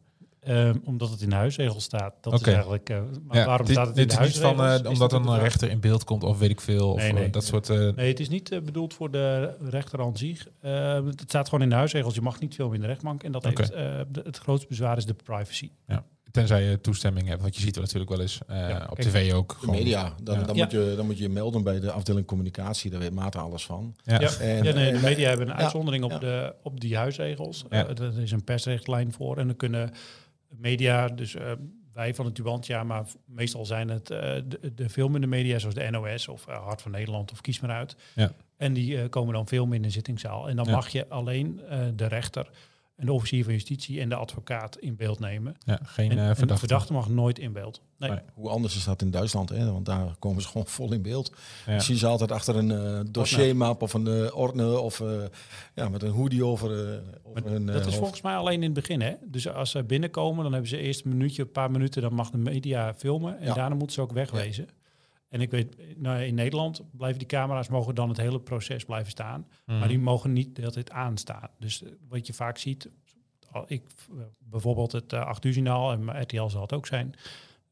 Ehm, 0.48 0.76
omdat 0.84 1.10
het 1.10 1.20
in 1.20 1.28
de 1.30 1.34
huisregel 1.36 1.80
staat. 1.80 2.14
Dat 2.20 2.32
Oké. 2.32 2.48
is 2.48 2.54
eigenlijk. 2.54 2.90
eh, 2.90 3.00
maar 3.26 3.36
Ja, 3.36 3.44
waarom 3.46 3.66
dit, 3.66 3.74
staat 3.74 3.86
het 3.86 3.96
in 3.96 4.06
dit 4.06 4.16
de 4.18 4.24
is 4.24 4.34
niet 4.34 4.42
van 4.42 4.64
eh, 4.64 4.74
Is 4.74 4.80
omdat 4.86 5.10
dat 5.10 5.26
een 5.26 5.38
rechter 5.38 5.70
in 5.70 5.80
beeld 5.80 6.04
komt 6.04 6.22
of 6.22 6.38
weet 6.38 6.50
ik 6.50 6.60
veel. 6.60 6.90
Of 6.92 6.96
Nee, 6.98 7.08
eh, 7.08 7.14
nee. 7.14 7.30
dat 7.30 7.44
soort... 7.44 7.70
eh, 7.70 7.88
Nee, 7.96 8.08
het 8.08 8.20
is 8.20 8.28
niet 8.28 8.50
eh, 8.52 8.60
bedoeld 8.60 8.94
voor 8.94 9.10
de 9.10 9.54
rechter 9.70 10.00
aan 10.00 10.16
zich. 10.16 10.46
Eh, 10.60 10.94
het 11.04 11.22
staat 11.26 11.48
gewoon 11.48 11.62
in 11.64 11.68
de 11.70 11.74
huisregels. 11.76 12.14
Je 12.14 12.20
mag 12.20 12.40
niet 12.40 12.54
filmen 12.54 12.74
in 12.74 12.80
de 12.80 12.86
rechtbank. 12.86 13.22
En 13.22 13.32
dat 13.32 13.46
Oké. 13.46 13.60
heeft, 13.60 13.70
eh, 13.72 14.00
de- 14.12 14.22
het 14.24 14.38
grootste 14.38 14.68
bezwaar 14.68 14.96
is 14.96 15.04
de 15.06 15.14
privacy. 15.14 15.70
Tenzij 16.30 16.62
je 16.62 16.80
toestemming 16.80 17.28
hebt, 17.28 17.42
want 17.42 17.56
je 17.56 17.60
ziet 17.62 17.74
er 17.76 17.80
natuurlijk 17.82 18.10
wel 18.10 18.20
eens 18.20 18.38
eh, 18.46 18.68
Ja, 18.68 18.86
op 18.90 18.96
kijk, 18.96 19.08
tv 19.08 19.32
ook. 19.32 19.48
De 19.48 19.54
gewoon- 19.58 19.74
media, 19.74 20.14
dan, 20.22 20.38
Ja. 20.38 20.44
dan, 20.44 20.56
Ja. 20.56 20.62
Moet 20.62 20.72
je, 20.72 20.92
dan 20.96 21.06
moet 21.06 21.16
je 21.16 21.22
je 21.22 21.28
melden 21.28 21.62
bij 21.62 21.80
de 21.80 21.90
afdeling 21.92 22.26
communicatie. 22.26 22.90
Daar 22.90 23.00
weet 23.00 23.14
Maarten 23.14 23.40
alles 23.40 23.64
van. 23.64 23.94
Ja. 24.02 24.20
Ja. 24.20 24.30
En, 24.40 24.62
ja, 24.64 24.72
nee, 24.74 24.92
de 24.92 24.98
media 25.00 25.28
hebben 25.28 25.48
een 25.48 25.56
ja, 25.56 25.60
uitzondering 25.62 26.04
op, 26.04 26.10
ja. 26.10 26.18
de, 26.18 26.54
op 26.62 26.80
die 26.80 26.96
huisregels. 26.96 27.64
Ja. 27.70 27.86
Eh, 27.86 27.98
er 27.98 28.18
is 28.20 28.30
een 28.30 28.44
persrechtlijn 28.44 29.12
voor. 29.12 29.36
En 29.38 29.46
dan 29.46 29.56
kunnen 29.56 29.90
media, 30.48 31.08
dus 31.08 31.34
eh, 31.34 31.52
wij 31.92 32.14
van 32.14 32.24
het 32.24 32.34
Tubantia, 32.34 32.84
maar 32.84 33.04
meestal 33.26 33.66
zijn 33.66 33.88
het 33.88 34.10
eh, 34.10 34.18
de, 34.46 34.74
de 34.74 34.88
filmende 34.88 35.26
media, 35.26 35.58
zoals 35.58 35.74
de 35.74 35.90
NOS 35.90 36.28
of 36.28 36.46
eh, 36.46 36.64
Hart 36.64 36.82
van 36.82 36.90
Nederland 36.90 37.32
of 37.32 37.40
Kies 37.40 37.60
maar 37.60 37.70
uit. 37.70 37.96
Ja. 38.14 38.32
En 38.56 38.72
die 38.72 39.08
komen 39.08 39.34
dan 39.34 39.48
filmen 39.48 39.76
in 39.76 39.82
de 39.82 39.90
zittingszaal. 39.90 40.48
En 40.48 40.56
dan 40.56 40.64
Ja. 40.66 40.72
mag 40.72 40.88
je 40.88 41.08
alleen 41.08 41.60
de 41.94 42.06
rechter 42.06 42.50
en 42.98 43.06
de 43.06 43.12
officier 43.12 43.44
van 43.44 43.52
justitie 43.52 44.00
en 44.00 44.08
de 44.08 44.14
advocaat 44.14 44.76
in 44.78 44.96
beeld 44.96 45.18
nemen. 45.18 45.56
Ja, 45.64 45.78
geen 45.82 46.10
en, 46.10 46.16
eh 46.18 46.22
en 46.22 46.28
de 46.28 46.34
verdachte. 46.34 46.58
verdachte 46.66 46.92
mag 46.92 47.08
nooit 47.08 47.38
in 47.38 47.52
beeld. 47.52 47.80
Nee. 47.98 48.10
Nee. 48.10 48.18
Hoe 48.34 48.48
anders 48.48 48.76
is 48.76 48.84
dat 48.84 49.02
in 49.02 49.10
Duitsland, 49.10 49.48
hè? 49.48 49.72
want 49.72 49.86
daar 49.86 50.16
komen 50.18 50.42
ze 50.42 50.48
gewoon 50.52 50.66
vol 50.66 50.92
in 50.92 51.02
beeld. 51.02 51.32
Ja. 51.66 51.72
Je 51.74 51.80
ziet 51.80 51.98
ze 51.98 52.06
altijd 52.06 52.32
achter 52.32 52.56
een 52.56 52.70
eh, 52.70 53.00
dossiermap 53.10 53.82
of 53.82 53.92
een 53.94 54.06
eh 54.06 54.36
ordner 54.36 54.78
of 54.78 55.00
eh, 55.00 55.08
ja, 55.74 55.88
met 55.88 56.02
een 56.02 56.10
hoodie 56.10 56.44
over, 56.44 56.70
eh 56.94 56.98
over 57.24 57.54
eh, 57.54 57.66
dat 57.66 57.86
is 57.86 57.94
volgens 57.94 58.20
mij 58.22 58.36
alleen 58.36 58.54
in 58.56 58.62
het 58.62 58.72
begin. 58.72 59.00
Hè? 59.00 59.12
Dus 59.24 59.48
als 59.48 59.70
ze 59.70 59.84
binnenkomen, 59.84 60.42
dan 60.42 60.52
hebben 60.52 60.70
ze 60.70 60.76
eerst 60.78 61.04
een 61.04 61.10
minuutje, 61.10 61.42
een 61.42 61.52
paar 61.52 61.70
minuten, 61.70 62.02
dan 62.02 62.14
mag 62.14 62.30
de 62.30 62.38
media 62.38 62.94
filmen. 62.94 63.38
En 63.38 63.46
Ja. 63.46 63.54
daarna 63.54 63.74
moeten 63.74 63.94
ze 63.94 64.00
ook 64.00 64.12
wegwezen. 64.12 64.68
En 65.28 65.40
ik 65.40 65.50
weet, 65.50 65.98
nou, 66.00 66.22
in 66.22 66.34
Nederland 66.34 66.82
blijven 66.96 67.18
die 67.18 67.28
camera's 67.28 67.68
mogen 67.68 67.94
dan 67.94 68.08
het 68.08 68.16
hele 68.16 68.40
proces 68.40 68.84
blijven 68.84 69.10
staan. 69.10 69.46
Mhm. 69.66 69.78
Maar 69.78 69.88
die 69.88 69.98
mogen 69.98 70.32
niet 70.32 70.54
de 70.54 70.60
hele 70.60 70.72
tijd 70.72 70.90
aanstaan. 70.90 71.48
Dus 71.58 71.82
eh, 71.82 71.90
wat 72.08 72.26
je 72.26 72.32
vaak 72.32 72.58
ziet, 72.58 72.88
ik, 73.66 73.82
eh, 74.10 74.16
bijvoorbeeld 74.38 74.92
het 74.92 75.12
uh, 75.12 75.20
8 75.26 75.44
uur 75.44 75.52
signaal 75.52 75.92
en 75.92 76.22
RTL 76.22 76.46
zal 76.48 76.62
het 76.62 76.72
ook 76.72 76.86
zijn. 76.86 77.14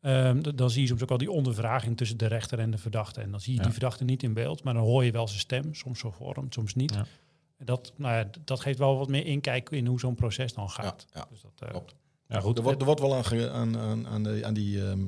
ehm, 0.00 0.42
dan 0.54 0.70
zie 0.70 0.82
je 0.82 0.86
soms 0.88 1.02
ook 1.02 1.10
al 1.10 1.18
die 1.18 1.30
ondervraging 1.30 1.96
tussen 1.96 2.16
de 2.18 2.26
rechter 2.26 2.58
en 2.58 2.70
de 2.70 2.78
verdachte. 2.78 3.20
En 3.20 3.30
dan 3.30 3.40
zie 3.40 3.52
je 3.52 3.58
Ja. 3.58 3.62
die 3.64 3.72
verdachte 3.72 4.04
niet 4.04 4.22
in 4.22 4.32
beeld, 4.34 4.62
maar 4.62 4.74
dan 4.74 4.82
hoor 4.82 5.04
je 5.04 5.10
wel 5.10 5.28
zijn 5.28 5.40
stem, 5.40 5.74
soms 5.74 5.98
zo 5.98 6.10
vorm, 6.10 6.52
soms 6.52 6.74
niet. 6.74 6.94
Ja. 6.94 7.04
En 7.56 7.66
Dat, 7.66 7.92
nou 7.96 8.14
ja, 8.16 8.30
dat 8.44 8.60
geeft 8.60 8.78
wel 8.78 8.98
wat 8.98 9.08
meer 9.08 9.26
inkijk 9.26 9.70
in 9.70 9.86
hoe 9.86 10.00
zo'n 10.00 10.14
proces 10.14 10.52
dan 10.54 10.70
gaat. 10.70 11.06
Ja, 11.12 11.20
ja. 11.20 11.26
Dus 11.30 11.40
dat, 11.40 11.68
eh, 11.68 11.74
goed. 11.74 11.94
Er 12.26 12.62
wordt, 12.62 12.78
er 12.80 12.84
wordt 12.86 13.00
wel 13.00 13.14
aan, 13.16 13.50
aan, 13.50 13.78
aan, 13.78 14.06
aan, 14.06 14.22
de, 14.22 14.40
aan 14.44 14.54
die 14.54 14.82
ehm, 14.88 15.06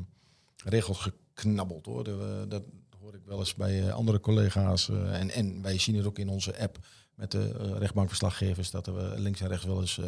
regels 0.64 1.10
geknabbeld 1.40 1.86
hoor. 1.86 2.04
De, 2.04 2.44
dat 2.48 2.62
hoor 3.00 3.14
ik 3.14 3.20
wel 3.24 3.38
eens 3.38 3.54
bij 3.54 3.86
eh, 3.86 3.92
andere 3.94 4.20
collega's. 4.20 4.88
eh, 4.88 5.20
en, 5.20 5.30
en 5.30 5.62
wij 5.62 5.78
zien 5.78 5.96
het 5.96 6.06
ook 6.06 6.18
in 6.18 6.28
onze 6.28 6.58
app 6.60 6.78
met 7.14 7.30
de 7.30 7.56
eh, 7.60 7.78
rechtbankverslaggevers. 7.78 8.70
Dat 8.70 8.86
er 8.86 9.12
eh, 9.12 9.18
links 9.18 9.40
en 9.40 9.48
rechts 9.48 9.64
wel 9.64 9.80
eens 9.80 10.00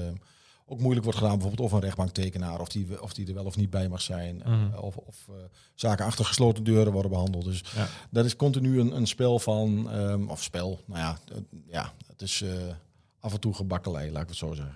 ook 0.66 0.80
moeilijk 0.80 1.04
wordt 1.04 1.18
gedaan. 1.18 1.38
Bijvoorbeeld 1.38 1.66
of 1.68 1.72
een 1.76 1.80
rechtbanktekenaar. 1.84 2.60
Of 2.60 2.68
die, 2.68 3.02
of 3.02 3.12
die 3.14 3.26
er 3.28 3.34
wel 3.34 3.44
of 3.44 3.56
niet 3.56 3.70
bij 3.70 3.88
mag 3.88 4.00
zijn. 4.00 4.42
eh, 4.42 4.50
Mhm. 4.52 4.74
of 4.78 4.96
of 4.96 5.26
eh, 5.28 5.34
zaken 5.74 6.04
achter 6.04 6.24
gesloten 6.24 6.64
deuren 6.64 6.92
worden 6.92 7.10
behandeld. 7.10 7.44
Dus 7.44 7.62
Ja. 7.76 7.86
dat 8.10 8.24
is 8.24 8.36
continu 8.36 8.80
een, 8.80 8.96
een 8.96 9.06
spel 9.06 9.38
van... 9.38 9.90
ehm, 9.90 10.28
of 10.28 10.42
spel, 10.42 10.80
nou 10.86 11.00
ja. 11.00 11.18
het- 11.34 11.44
ja 11.66 11.92
het 12.06 12.22
is... 12.22 12.42
eh, 12.42 12.50
Af 13.22 13.32
en 13.32 13.40
toe 13.40 13.54
gebakkelei, 13.54 14.12
laat 14.12 14.22
ik 14.22 14.28
het 14.28 14.36
zo 14.36 14.52
zeggen. 14.54 14.74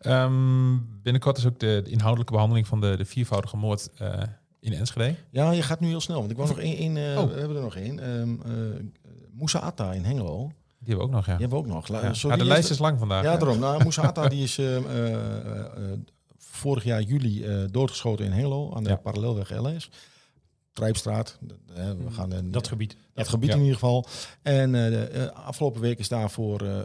Ehm, 0.00 0.76
binnenkort 1.02 1.36
is 1.38 1.46
ook 1.46 1.58
de, 1.58 1.80
de 1.84 1.90
inhoudelijke 1.90 2.32
behandeling 2.32 2.66
van 2.66 2.80
de, 2.80 2.96
de 2.96 3.04
viervoudige 3.04 3.56
moord 3.56 3.90
eh, 3.98 4.22
in 4.64 4.72
Enschede. 4.72 5.14
Ja, 5.30 5.50
je 5.50 5.62
gaat 5.62 5.80
nu 5.80 5.88
heel 5.88 6.00
snel. 6.00 6.18
Want 6.18 6.30
ik 6.30 6.36
wou 6.36 6.48
nog 6.48 6.58
één. 6.58 6.76
één 6.76 6.96
eh, 7.12 7.22
Oh. 7.22 7.28
We 7.32 7.38
hebben 7.38 7.56
er 7.56 7.62
nog 7.62 7.76
één. 7.76 8.42
Moussa 9.32 9.58
Atta 9.58 9.92
in 9.92 10.04
Hengelo. 10.04 10.46
Die 10.78 10.94
hebben 10.94 10.96
we 10.96 11.02
ook 11.02 11.10
nog, 11.10 11.26
ja. 11.26 11.36
Die 11.36 11.40
hebben 11.46 11.58
we 11.58 11.64
ook 11.68 11.74
nog. 11.74 11.88
La- 11.88 12.12
Ja. 12.28 12.36
de 12.36 12.44
lijst 12.44 12.64
is 12.64 12.70
is 12.70 12.78
lang 12.78 12.98
vandaag. 12.98 13.22
Ja, 13.22 13.36
daarom. 13.36 13.58
Nou, 13.58 13.78
Moussa 13.82 14.02
Atta 14.02 14.28
die 14.34 14.42
is 14.42 14.58
ehm, 14.58 14.84
eh, 14.86 15.92
vorig 16.36 16.84
jaar 16.84 17.02
juli 17.02 17.44
doodgeschoten 17.70 18.24
in 18.24 18.32
Hengelo 18.32 18.72
aan 18.74 18.82
de 18.82 18.88
Ja. 18.90 18.96
parallelweg 18.96 19.50
LS. 19.50 19.90
Trijpstraat. 20.72 21.38
We 21.74 22.10
gaan 22.10 22.32
er 22.32 22.42
niet- 22.42 22.52
dat 22.52 22.68
gebied. 22.68 22.96
dat 23.14 23.28
gebied 23.28 23.48
Ja. 23.48 23.54
in 23.54 23.60
ieder 23.60 23.74
geval. 23.74 24.06
En 24.42 24.72
de, 24.72 25.32
afgelopen 25.34 25.80
week 25.80 25.98
is 25.98 26.08
daarvoor 26.08 26.60
eh, 26.60 26.78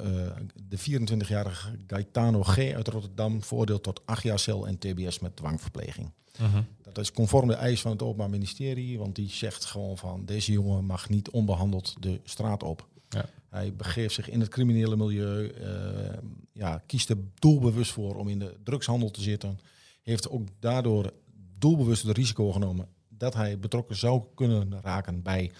de 0.68 0.78
24-jarige 0.78 1.70
Gaetano 1.88 2.44
G. 2.44 2.58
uit 2.58 2.88
Rotterdam 2.88 3.44
veroordeeld 3.44 3.84
tot 3.84 4.02
acht 4.06 4.24
jaar 4.24 4.39
cel 4.39 4.68
en 4.68 4.78
TBS 4.78 5.20
met 5.20 5.36
dwangverpleging. 5.36 6.12
Mhm. 6.39 6.62
Dat 6.82 6.97
is 6.97 7.12
conform 7.12 7.47
de 7.47 7.54
eis 7.54 7.82
van 7.82 7.91
het 7.91 8.02
Openbaar 8.02 8.30
Ministerie, 8.30 8.97
want 8.97 9.15
die 9.15 9.30
zegt 9.30 9.65
gewoon 9.65 9.97
van 9.97 10.25
deze 10.25 10.52
jongen 10.52 10.86
mag 10.86 11.10
niet 11.10 11.30
onbehandeld 11.30 11.95
de 11.99 12.19
straat 12.23 12.63
op. 12.63 12.88
Ja. 13.10 13.25
Hij 13.49 13.73
begeeft 13.73 14.13
zich 14.13 14.30
in 14.30 14.39
het 14.39 14.49
criminele 14.49 14.95
milieu, 14.95 15.47
eh, 15.47 16.17
ja, 16.54 16.82
kiest 16.86 17.10
er 17.10 17.17
doelbewust 17.34 17.91
voor 17.91 18.15
om 18.15 18.28
in 18.28 18.39
de 18.39 18.56
drugshandel 18.63 19.12
te 19.12 19.21
zitten. 19.21 19.60
Heeft 20.02 20.30
ook 20.30 20.47
daardoor 20.60 21.13
doelbewust 21.58 22.04
het 22.04 22.17
risico 22.17 22.52
genomen 22.52 22.88
dat 23.08 23.34
hij 23.34 23.60
betrokken 23.60 23.95
zou 23.95 24.23
kunnen 24.36 24.82
raken 24.82 25.21
bij 25.21 25.52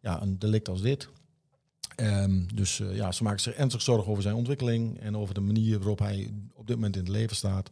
ja, 0.00 0.22
een 0.22 0.38
delict 0.38 0.68
als 0.68 0.82
dit. 0.82 1.08
Ehm, 1.96 2.46
dus 2.54 2.80
eh, 2.80 2.96
ja, 2.96 3.12
ze 3.12 3.22
maken 3.22 3.40
zich 3.40 3.54
ernstig 3.54 3.82
zorgen 3.82 4.10
over 4.10 4.22
zijn 4.22 4.34
ontwikkeling 4.34 5.00
en 5.00 5.16
over 5.16 5.34
de 5.34 5.40
manier 5.40 5.78
waarop 5.78 5.98
hij 5.98 6.30
op 6.54 6.66
dit 6.66 6.76
moment 6.76 6.96
in 6.96 7.02
het 7.02 7.10
leven 7.10 7.36
staat. 7.36 7.70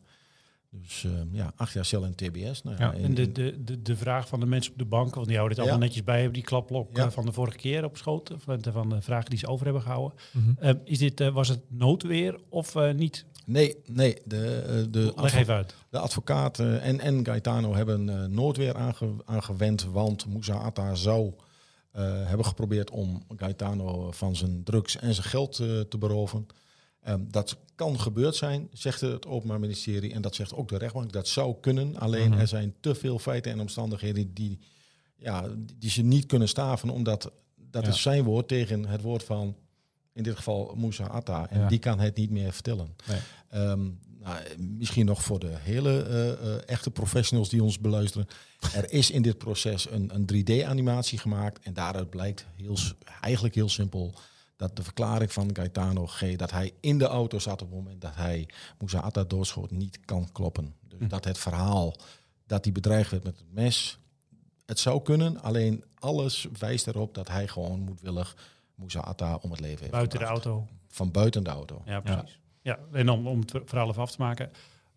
Dus 0.82 1.04
ehm, 1.04 1.26
ja, 1.34 1.52
acht 1.56 1.72
jaar 1.72 1.84
cel 1.84 2.04
en 2.04 2.14
TBS. 2.14 2.62
Nou, 2.62 2.76
ja, 2.78 2.92
En 2.94 3.14
de, 3.14 3.32
de, 3.32 3.64
de, 3.64 3.82
de 3.82 3.96
vraag 3.96 4.28
van 4.28 4.40
de 4.40 4.46
mensen 4.46 4.72
op 4.72 4.78
de 4.78 4.84
bank, 4.84 5.14
want 5.14 5.26
die 5.26 5.36
houden 5.36 5.56
het 5.56 5.66
Ja. 5.66 5.72
allemaal 5.72 5.88
netjes 5.88 6.04
bij, 6.06 6.14
hebben 6.16 6.32
die 6.34 6.42
klapblok 6.42 6.96
Ja. 6.96 7.04
eh, 7.04 7.10
van 7.10 7.24
de 7.26 7.32
vorige 7.32 7.56
keer 7.56 7.84
op 7.84 7.96
schoot, 7.96 8.30
van 8.36 8.58
de, 8.60 8.72
van 8.72 8.88
de 8.88 9.00
vragen 9.02 9.30
die 9.30 9.38
ze 9.38 9.46
over 9.46 9.64
hebben 9.64 9.82
gehouden. 9.82 10.18
Mhm. 10.32 10.50
Eh, 10.58 10.74
is 10.84 10.98
dit, 10.98 11.20
eh, 11.20 11.28
was 11.34 11.48
het 11.48 11.60
noodweer 11.68 12.38
of 12.48 12.76
eh, 12.76 12.94
niet? 12.94 13.24
Nee, 13.46 13.76
nee. 13.86 14.16
De, 14.24 14.46
eh, 14.66 14.84
de, 14.92 15.12
Leg 15.16 15.34
even 15.34 15.54
uit. 15.54 15.74
de 15.90 15.98
advocaat 15.98 16.58
eh, 16.58 16.86
en, 16.86 17.00
en 17.00 17.26
Gaetano 17.26 17.74
hebben 17.74 18.08
uh, 18.08 18.24
noodweer 18.24 18.74
aange, 18.74 19.08
aangewend, 19.24 19.84
want 19.84 20.26
Moussa 20.26 20.54
Atta 20.54 20.94
zou 20.94 21.26
uh, 21.26 22.02
hebben 22.28 22.46
geprobeerd 22.46 22.90
om 22.90 23.22
Gaetano 23.36 24.10
van 24.10 24.36
zijn 24.36 24.64
drugs 24.64 24.96
en 24.98 25.14
zijn 25.14 25.26
geld 25.26 25.58
uh, 25.58 25.80
te 25.80 25.98
beroven. 25.98 26.46
Um, 27.08 27.26
dat 27.30 27.56
kan 27.74 28.00
gebeurd 28.00 28.34
zijn, 28.34 28.68
zegt 28.72 29.00
het 29.00 29.26
Openbaar 29.26 29.60
Ministerie 29.60 30.12
en 30.12 30.22
dat 30.22 30.34
zegt 30.34 30.54
ook 30.54 30.68
de 30.68 30.78
rechtbank. 30.78 31.12
Dat 31.12 31.28
zou 31.28 31.54
kunnen, 31.60 31.96
alleen 31.96 32.18
Mhm. 32.20 32.26
mm 32.26 32.32
-hmm. 32.32 32.40
er 32.40 32.48
zijn 32.48 32.74
te 32.80 32.94
veel 32.94 33.18
feiten 33.18 33.52
en 33.52 33.60
omstandigheden 33.60 34.34
die, 34.34 34.58
ja, 35.16 35.48
die 35.78 35.90
ze 35.90 36.02
niet 36.02 36.26
kunnen 36.26 36.48
staven, 36.48 36.90
omdat 36.90 37.32
dat 37.70 37.82
Ja. 37.84 37.88
is 37.88 38.02
zijn 38.02 38.24
woord 38.24 38.48
tegen 38.48 38.86
het 38.86 39.00
woord 39.02 39.24
van, 39.24 39.56
in 40.12 40.22
dit 40.22 40.36
geval 40.36 40.74
Moussa 40.76 41.04
Atta. 41.04 41.50
En 41.50 41.60
Ja. 41.60 41.68
die 41.68 41.78
kan 41.78 41.98
het 42.00 42.16
niet 42.16 42.30
meer 42.30 42.52
vertellen. 42.52 42.96
Nee. 43.08 43.62
Um, 43.70 43.98
nou, 44.20 44.38
misschien 44.58 45.06
nog 45.06 45.22
voor 45.22 45.38
de 45.38 45.52
hele 45.58 46.06
uh, 46.08 46.48
uh, 46.48 46.68
echte 46.68 46.90
professionals 46.90 47.48
die 47.48 47.62
ons 47.62 47.78
beluisteren. 47.78 48.26
Er 48.74 48.92
is 48.92 49.10
in 49.10 49.22
dit 49.22 49.38
proces 49.38 49.90
een, 49.90 50.10
een 50.14 50.26
3D-animatie 50.26 51.18
gemaakt. 51.18 51.64
En 51.64 51.74
daaruit 51.74 52.10
blijkt 52.10 52.46
heel, 52.56 52.76
eigenlijk 53.20 53.54
heel 53.54 53.68
simpel 53.68 54.14
dat 54.56 54.76
de 54.76 54.82
verklaring 54.82 55.32
van 55.32 55.50
Gaetano 55.52 56.06
G. 56.06 56.36
dat 56.36 56.50
hij 56.50 56.72
in 56.80 56.98
de 56.98 57.06
auto 57.06 57.38
zat 57.38 57.62
op 57.62 57.68
het 57.68 57.76
moment 57.78 58.00
dat 58.00 58.14
hij 58.14 58.48
Moussa 58.78 58.98
Atta 58.98 59.24
doodschoot 59.24 59.70
niet 59.70 60.00
kan 60.04 60.28
kloppen. 60.32 60.74
Dus 60.88 60.98
Hm. 60.98 61.08
dat 61.08 61.24
het 61.24 61.38
verhaal 61.38 61.94
dat 62.46 62.64
hij 62.64 62.72
bedreigd 62.72 63.10
werd 63.10 63.24
met 63.24 63.38
het 63.38 63.52
mes, 63.52 63.98
het 64.66 64.78
zou 64.78 65.02
kunnen. 65.02 65.42
Alleen 65.42 65.84
alles 65.94 66.46
wijst 66.58 66.86
erop 66.86 67.14
dat 67.14 67.28
hij 67.28 67.48
gewoon 67.48 67.80
moedwillig 67.80 68.36
Moussa 68.74 69.00
Atta 69.00 69.34
om 69.34 69.50
het 69.50 69.60
leven 69.60 69.80
heeft 69.80 69.92
Buiten 69.92 70.18
de 70.18 70.24
auto. 70.24 70.66
Van 70.88 71.10
buiten 71.10 71.44
de 71.44 71.50
auto. 71.50 71.82
Ja, 71.84 72.00
precies. 72.00 72.40
Ja, 72.62 72.78
en 72.92 73.06
dan 73.06 73.26
om 73.26 73.40
het 73.40 73.50
verhaal 73.64 73.88
even 73.88 74.02
af 74.02 74.10
te 74.10 74.20
maken. 74.20 74.50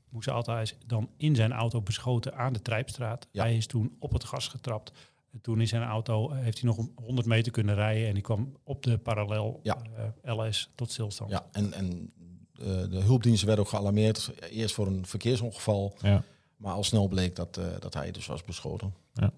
Moussa 0.10 0.32
Atta 0.32 0.62
is 0.62 0.76
dan 0.86 1.10
in 1.18 1.36
zijn 1.36 1.52
auto 1.52 1.82
beschoten 1.82 2.36
aan 2.36 2.54
de 2.54 2.62
Trijpstraat. 2.62 3.28
Ja. 3.32 3.44
Hij 3.44 3.58
is 3.58 3.68
toen 3.68 3.96
op 4.00 4.12
het 4.14 4.24
gas 4.24 4.48
getrapt. 4.48 4.92
En 5.32 5.42
toen 5.42 5.60
in 5.62 5.68
zijn 5.68 5.84
auto 5.84 6.30
eh, 6.32 6.38
heeft 6.40 6.60
hij 6.62 6.70
nog 6.70 6.88
100 6.96 7.28
meter 7.28 7.52
kunnen 7.52 7.76
rijden. 7.76 8.08
En 8.08 8.14
die 8.14 8.24
kwam 8.24 8.58
op 8.64 8.84
de 8.84 8.98
parallel 8.98 9.60
Ja. 9.64 9.78
eh, 10.22 10.36
LS 10.38 10.70
tot 10.76 10.92
stilstand. 10.92 11.32
Ja, 11.32 11.46
en, 11.52 11.74
en 11.74 12.12
eh, 12.54 12.66
de 12.66 13.02
hulpdiensten 13.02 13.48
werden 13.48 13.66
ook 13.66 13.72
gealarmeerd. 13.72 14.32
Eerst 14.52 14.76
voor 14.76 14.88
een 14.88 15.06
verkeersongeval. 15.06 15.94
Ja. 16.02 16.24
Maar 16.58 16.74
al 16.74 16.84
snel 16.84 17.08
bleek 17.08 17.36
dat, 17.36 17.58
eh, 17.58 17.66
dat 17.80 17.94
hij 17.94 18.12
dus 18.12 18.26
was 18.26 18.44
beschoten. 18.44 18.94
Ja. 19.14 19.32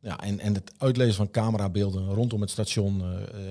Ja, 0.00 0.20
en, 0.20 0.40
en 0.40 0.54
het 0.54 0.72
uitlezen 0.78 1.14
van 1.14 1.30
camerabeelden 1.30 2.08
rondom 2.08 2.40
het 2.40 2.50
station, 2.50 3.02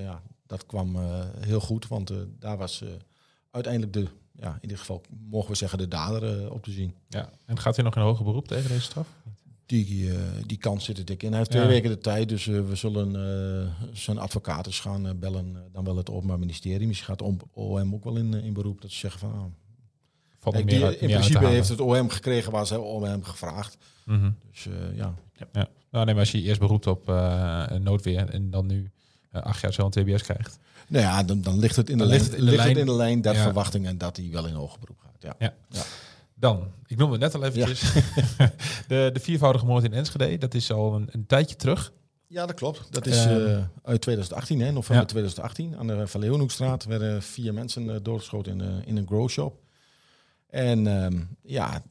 ja, 0.02 0.22
dat 0.46 0.66
kwam 0.66 0.96
eh, 0.96 1.24
heel 1.40 1.60
goed. 1.60 1.88
Want 1.88 2.12
daar 2.38 2.56
was 2.58 2.82
eh, 2.82 2.88
uiteindelijk 3.50 3.92
de, 3.92 4.06
ja, 4.32 4.58
in 4.60 4.68
dit 4.68 4.78
geval 4.78 5.02
mogen 5.28 5.50
we 5.50 5.56
zeggen, 5.56 5.78
de 5.78 5.88
dader 5.88 6.52
op 6.52 6.62
te 6.62 6.70
zien. 6.70 6.94
ja. 7.08 7.30
En 7.44 7.58
gaat 7.58 7.74
hij 7.76 7.84
nog 7.84 7.96
in 7.96 8.02
hoger 8.02 8.24
beroep 8.24 8.48
tegen 8.48 8.68
deze 8.68 8.82
straf? 8.82 9.08
Die, 9.68 10.10
eh, 10.12 10.18
die 10.46 10.56
kans 10.58 10.84
zit 10.84 10.98
er 10.98 11.04
dik 11.04 11.22
in. 11.22 11.28
Hij 11.28 11.38
heeft 11.38 11.50
twee 11.50 11.62
Ja. 11.62 11.68
weken 11.68 11.90
de 11.90 11.98
tijd, 11.98 12.28
dus 12.28 12.46
eh, 12.46 12.60
we 12.68 12.74
zullen 12.74 13.16
eh, 13.16 13.86
zijn 13.92 14.18
advocaat 14.18 14.66
eens 14.66 14.80
gaan 14.80 15.18
bellen. 15.18 15.56
dan 15.72 15.84
wel 15.84 15.96
het 15.96 16.10
Openbaar 16.10 16.38
Ministerie. 16.38 16.86
Misschien 16.86 17.08
gaat 17.08 17.22
OM 17.52 17.94
ook 17.94 18.04
wel 18.04 18.16
in, 18.16 18.34
in 18.34 18.52
beroep. 18.52 18.80
Dat 18.80 18.90
ze 18.90 18.98
zeggen 18.98 19.20
van, 19.20 19.54
ah, 20.40 20.52
Kijk, 20.52 20.68
die, 20.70 20.84
uit- 20.84 21.00
in 21.00 21.08
principe 21.08 21.46
heeft 21.46 21.68
het 21.68 21.80
OM 21.80 22.08
gekregen 22.08 22.52
waar 22.52 22.66
ze 22.66 22.80
om 22.80 23.22
gevraagd. 23.24 23.76
Mhm. 24.04 24.30
Dus 24.50 24.68
ja, 24.94 25.14
Ja. 25.52 25.68
Nou, 25.90 26.04
nee, 26.04 26.14
maar 26.14 26.22
als 26.22 26.32
je 26.32 26.42
eerst 26.42 26.60
beroept 26.60 26.86
op 26.86 27.08
een 27.08 27.82
noodweer 27.82 28.28
en 28.28 28.50
dan 28.50 28.66
nu 28.66 28.90
acht 29.32 29.60
jaar 29.60 29.72
zo 29.72 29.84
een 29.84 29.90
TBS 29.90 30.22
krijgt. 30.22 30.58
nou 30.88 31.04
ja, 31.04 31.22
dan, 31.22 31.40
dan 31.42 31.58
ligt 31.58 31.76
het 31.76 31.90
in 31.90 31.98
de, 31.98 32.04
lijn, 32.06 32.18
ligt 32.20 32.30
het 32.30 32.40
in 32.40 32.44
de 32.44 32.50
ligt 32.50 32.64
het 32.64 32.72
lijn. 32.74 32.86
in 32.86 32.92
de 32.92 32.98
lijn 32.98 33.20
dat 33.22 33.34
Ja. 33.34 33.42
verwachtingen 33.42 33.98
dat 33.98 34.16
hij 34.16 34.28
wel 34.32 34.46
in 34.46 34.54
hoger 34.54 34.78
beroep 34.80 34.98
gaat. 35.00 35.36
Ja. 35.38 35.54
Dan, 36.40 36.72
ik 36.86 36.96
noemde 36.96 37.12
het 37.12 37.20
net 37.22 37.34
al 37.34 37.44
eventjes, 37.48 37.92
de, 38.88 39.10
de 39.12 39.20
viervoudige 39.20 39.64
moord 39.66 39.84
in 39.84 39.92
Enschede. 39.92 40.38
Dat 40.38 40.54
is 40.54 40.72
al 40.72 40.94
een, 40.94 41.08
een 41.10 41.26
tijdje 41.26 41.56
terug. 41.56 41.92
ja, 42.26 42.46
dat 42.46 42.56
klopt. 42.56 42.86
Dat 42.92 43.06
is 43.06 43.24
Ehm. 43.24 43.46
eh, 43.46 43.62
uit 43.82 44.00
2018, 44.00 44.60
hè, 44.60 44.72
november 44.72 44.96
Ja. 44.96 45.04
2018. 45.04 45.76
Aan 45.76 45.86
de 45.86 46.06
Van 46.06 46.20
Leeuwenhoekstraat 46.20 46.84
werden 46.84 47.22
vier 47.22 47.54
mensen 47.54 47.90
eh, 47.90 47.96
doodgeschoten 48.02 48.52
in, 48.52 48.60
eh, 48.60 48.86
in 48.86 48.96
een 48.96 49.06
grow 49.06 49.28
shop. 49.28 49.60
En 50.46 50.86
ehm, 50.86 51.20
ja, 51.42 51.82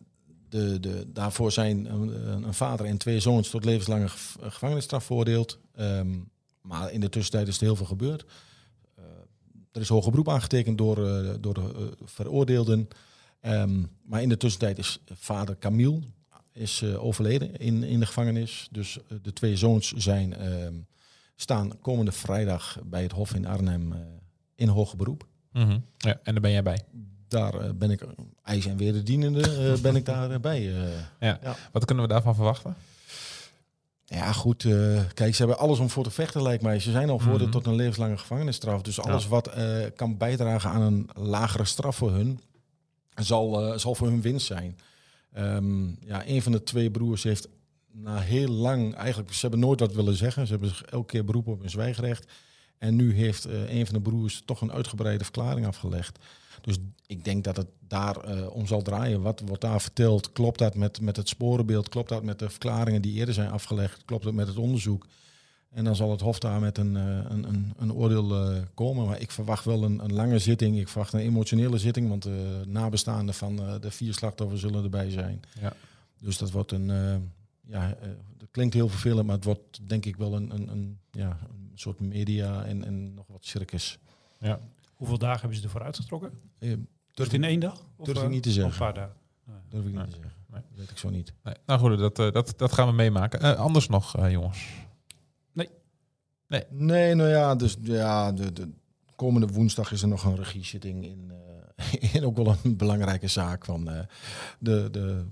de, 0.49 0.79
de, 0.79 1.03
daarvoor 1.13 1.51
zijn 1.51 1.85
een, 1.93 2.43
een 2.43 2.53
vader 2.53 2.85
en 2.85 2.97
twee 2.97 3.19
zoons 3.19 3.49
tot 3.49 3.65
levenslange 3.65 4.07
gev- 4.09 4.35
gevangenisstraf 4.41 5.03
veroordeeld. 5.03 5.59
Ehm, 5.75 6.07
maar 6.61 6.91
in 6.91 6.99
de 6.99 7.09
tussentijd 7.09 7.47
is 7.47 7.57
er 7.57 7.63
heel 7.63 7.75
veel 7.75 7.85
gebeurd. 7.85 8.25
Eh, 8.95 9.03
er 9.71 9.81
is 9.81 9.89
hoger 9.89 10.11
beroep 10.11 10.29
aangetekend 10.29 10.77
door, 10.77 11.07
eh, 11.09 11.29
door 11.39 11.53
de 11.53 11.61
eh, 11.61 11.83
veroordeelden. 12.05 12.87
Ehm, 13.39 13.83
maar 14.03 14.21
in 14.21 14.29
de 14.29 14.37
tussentijd 14.37 14.77
is 14.77 14.99
vader 15.13 15.57
Camille 15.57 15.99
is, 16.51 16.81
eh, 16.81 17.03
overleden 17.03 17.55
in, 17.57 17.83
in 17.83 17.99
de 17.99 18.05
gevangenis. 18.05 18.67
Dus 18.71 18.97
eh, 18.97 19.17
de 19.21 19.33
twee 19.33 19.57
zoons 19.57 19.91
zijn, 19.91 20.35
ehm, 20.35 20.73
staan 21.35 21.79
komende 21.81 22.11
vrijdag 22.11 22.77
bij 22.85 23.01
het 23.03 23.11
Hof 23.11 23.33
in 23.33 23.45
Arnhem 23.47 23.91
eh, 23.93 23.99
in 24.55 24.67
hoger 24.67 24.97
beroep. 24.97 25.27
Mhm. 25.51 25.79
Ja, 25.97 26.19
en 26.23 26.33
daar 26.33 26.41
ben 26.41 26.51
jij 26.51 26.63
bij. 26.63 26.81
Daar 27.27 27.75
ben 27.75 27.91
ik, 27.91 28.01
ijs 28.43 28.65
en 28.65 28.77
wederdienende, 28.77 29.41
eh 29.41 29.81
ben 29.81 29.95
ik 29.95 30.05
daarbij. 30.05 30.71
bij. 31.19 31.39
Wat 31.71 31.85
kunnen 31.85 32.03
we 32.03 32.09
daarvan 32.09 32.35
verwachten? 32.35 32.75
Ja, 34.05 34.31
goed. 34.31 34.61
kijk, 35.13 35.35
ze 35.35 35.37
hebben 35.43 35.57
alles 35.57 35.79
om 35.79 35.89
voor 35.89 36.03
te 36.03 36.11
vechten, 36.11 36.41
lijkt 36.41 36.63
mij. 36.63 36.79
Ze 36.79 36.91
zijn 36.91 37.09
al 37.09 37.19
veroordeeld 37.19 37.49
Mhm. 37.49 37.57
tot 37.57 37.67
een 37.67 37.75
levenslange 37.75 38.17
gevangenisstraf. 38.17 38.81
Dus 38.81 38.99
alles 38.99 39.27
wat 39.27 39.51
kan 39.95 40.17
bijdragen 40.17 40.69
aan 40.69 40.81
een 40.81 41.09
lagere 41.13 41.65
straf 41.65 41.95
voor 41.95 42.11
hun, 42.11 42.39
zal, 43.25 43.63
eh, 43.63 43.77
zal 43.77 43.95
voor 43.95 44.07
hun 44.07 44.21
winst 44.21 44.45
zijn. 44.45 44.77
Ehm, 45.33 45.87
ja, 45.87 46.27
een 46.27 46.41
van 46.41 46.51
de 46.51 46.63
twee 46.63 46.91
broers 46.91 47.23
heeft 47.23 47.47
na 47.91 48.19
heel 48.19 48.49
lang, 48.49 48.95
eigenlijk, 48.95 49.33
ze 49.33 49.41
hebben 49.41 49.59
nooit 49.59 49.79
wat 49.79 49.93
willen 49.93 50.15
zeggen. 50.15 50.45
Ze 50.45 50.51
hebben 50.51 50.69
zich 50.69 50.81
elke 50.81 51.05
keer 51.05 51.25
beroepen 51.25 51.53
op 51.53 51.59
hun 51.59 51.69
zwijgrecht. 51.69 52.31
En 52.77 52.95
nu 52.95 53.13
heeft 53.13 53.45
eh, 53.45 53.73
een 53.73 53.85
van 53.85 53.95
de 53.95 54.01
broers 54.01 54.41
toch 54.45 54.61
een 54.61 54.71
uitgebreide 54.71 55.23
verklaring 55.23 55.65
afgelegd. 55.65 56.19
Dus 56.61 56.77
ik 57.05 57.23
denk 57.23 57.43
dat 57.43 57.57
het 57.57 57.67
daar 57.79 58.17
eh, 58.17 58.55
om 58.55 58.67
zal 58.67 58.81
draaien. 58.81 59.21
Wat 59.21 59.41
wordt 59.45 59.61
daar 59.61 59.81
verteld? 59.81 60.31
Klopt 60.31 60.59
dat 60.59 60.75
met, 60.75 61.01
met 61.01 61.15
het 61.15 61.29
sporenbeeld? 61.29 61.89
Klopt 61.89 62.09
dat 62.09 62.23
met 62.23 62.39
de 62.39 62.49
verklaringen 62.49 63.01
die 63.01 63.13
eerder 63.13 63.33
zijn 63.33 63.49
afgelegd? 63.49 64.05
Klopt 64.05 64.23
dat 64.23 64.33
met 64.33 64.47
het 64.47 64.57
onderzoek? 64.57 65.05
En 65.77 65.83
dan 65.83 65.95
zal 65.95 66.11
het 66.11 66.21
Hof 66.21 66.39
daar 66.39 66.59
met 66.59 66.77
een, 66.77 66.95
eh, 66.97 67.03
een, 67.03 67.43
een, 67.47 67.73
een 67.77 67.93
oordeel 67.93 68.51
eh, 68.51 68.61
komen. 68.73 69.05
Maar 69.05 69.19
ik 69.19 69.31
verwacht 69.31 69.65
wel 69.65 69.83
een, 69.83 70.03
een 70.03 70.13
lange 70.13 70.39
zitting. 70.39 70.79
Ik 70.79 70.87
verwacht 70.87 71.13
een 71.13 71.19
emotionele 71.19 71.77
zitting, 71.77 72.09
want 72.09 72.23
de 72.23 72.61
nabestaanden 72.67 73.35
van 73.35 73.59
eh, 73.59 73.79
de 73.79 73.91
vier 73.91 74.13
slachtoffers 74.13 74.61
zullen 74.61 74.83
erbij 74.83 75.09
zijn. 75.09 75.41
Ja. 75.61 75.73
Dus 76.19 76.37
dat 76.37 76.51
wordt 76.51 76.71
een, 76.71 76.89
eh, 76.89 77.15
ja, 77.71 77.89
eh, 78.01 78.09
dat 78.37 78.47
klinkt 78.51 78.73
heel 78.73 78.89
vervelend, 78.89 79.25
maar 79.25 79.35
het 79.35 79.43
wordt 79.45 79.79
denk 79.89 80.05
ik 80.05 80.15
wel 80.15 80.35
een, 80.35 80.51
een, 80.55 80.67
een, 80.71 80.97
ja, 81.11 81.37
een 81.49 81.71
soort 81.75 81.99
media 81.99 82.63
en, 82.65 82.83
en 82.83 83.13
nog 83.13 83.25
wat 83.27 83.45
circus. 83.45 83.97
Ja. 84.39 84.59
Hoeveel 84.95 85.17
dagen 85.17 85.39
hebben 85.39 85.57
ze 85.57 85.63
ervoor 85.63 85.83
uitgetrokken? 85.83 86.31
Eh, 86.59 86.73
Durf 87.13 87.33
in 87.33 87.43
één 87.43 87.59
dag? 87.59 87.83
Of, 87.95 88.05
durf 88.05 88.17
ik 88.17 88.23
eh, 88.23 88.29
niet 88.29 88.43
te 88.43 88.49
of 88.49 88.55
zeggen. 88.55 88.73
Een 88.73 88.79
paar 88.79 88.93
dagen. 88.93 89.15
durf 89.69 89.85
ik 89.85 89.89
niet 89.91 89.95
Nee. 89.97 90.05
te 90.05 90.11
zeggen. 90.11 90.31
Nee. 90.51 90.61
Dat 90.69 90.77
weet 90.79 90.89
ik 90.89 90.97
zo 90.97 91.09
niet. 91.09 91.33
Nee. 91.43 91.53
Nou 91.65 91.79
goed, 91.79 91.97
dat, 91.97 92.19
eh, 92.19 92.31
dat, 92.31 92.53
dat 92.57 92.73
gaan 92.73 92.87
we 92.87 92.93
meemaken. 92.93 93.39
Eh, 93.39 93.53
anders 93.59 93.87
nog, 93.87 94.17
eh, 94.17 94.31
jongens. 94.31 94.67
Nee, 96.69 97.15
nou 97.15 97.29
ja, 97.29 97.55
dus 97.55 97.77
ja, 97.81 98.31
de, 98.31 98.53
de 98.53 98.69
komende 99.15 99.47
woensdag 99.47 99.91
is 99.91 100.01
er 100.01 100.07
nog 100.07 100.23
een 100.23 100.35
regiezitting 100.35 101.05
in, 101.05 101.31
eh, 101.75 102.13
in 102.13 102.25
ook 102.25 102.35
wel 102.37 102.55
een 102.63 102.77
belangrijke 102.77 103.27
zaak 103.27 103.65
van 103.65 103.89
eh, 103.89 103.99
de, 104.59 104.87
de 104.91 105.25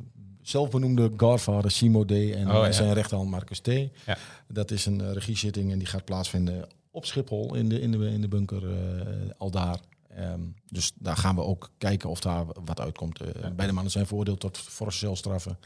zelfbenoemde 0.47 1.12
Godfather 1.17 1.71
Simo 1.71 2.06
D. 2.06 2.12
en 2.12 2.51
Oh, 2.51 2.65
ja. 2.65 2.71
zijn 2.71 2.93
rechterhand 2.93 3.30
Marcus 3.30 3.60
T. 3.60 3.67
Ja. 3.67 4.17
Dat 4.47 4.71
is 4.71 4.86
een 4.86 5.01
eh, 5.01 5.12
regiezitting 5.12 5.71
en 5.71 5.78
die 5.78 5.88
gaat 5.88 6.06
plaatsvinden 6.06 6.67
op 6.91 7.06
Schiphol 7.06 7.56
in 7.56 7.69
de, 7.69 7.82
in 7.82 7.91
de, 7.91 8.08
in 8.08 8.21
de 8.21 8.28
bunker 8.28 8.63
eh, 8.69 9.32
al 9.38 9.51
daar. 9.51 9.80
Ehm, 10.08 10.41
dus 10.69 10.91
daar 10.95 11.17
gaan 11.17 11.36
we 11.36 11.41
ook 11.41 11.69
kijken 11.78 12.10
of 12.10 12.19
daar 12.19 12.45
wat 12.65 12.80
uitkomt. 12.80 13.19
Ja. 13.41 13.51
Beide 13.51 13.73
mannen 13.73 13.91
zijn 13.91 14.08
veroordeeld 14.08 14.39
tot 14.39 14.58
forse 14.58 14.97
celstraffen. 14.97 15.58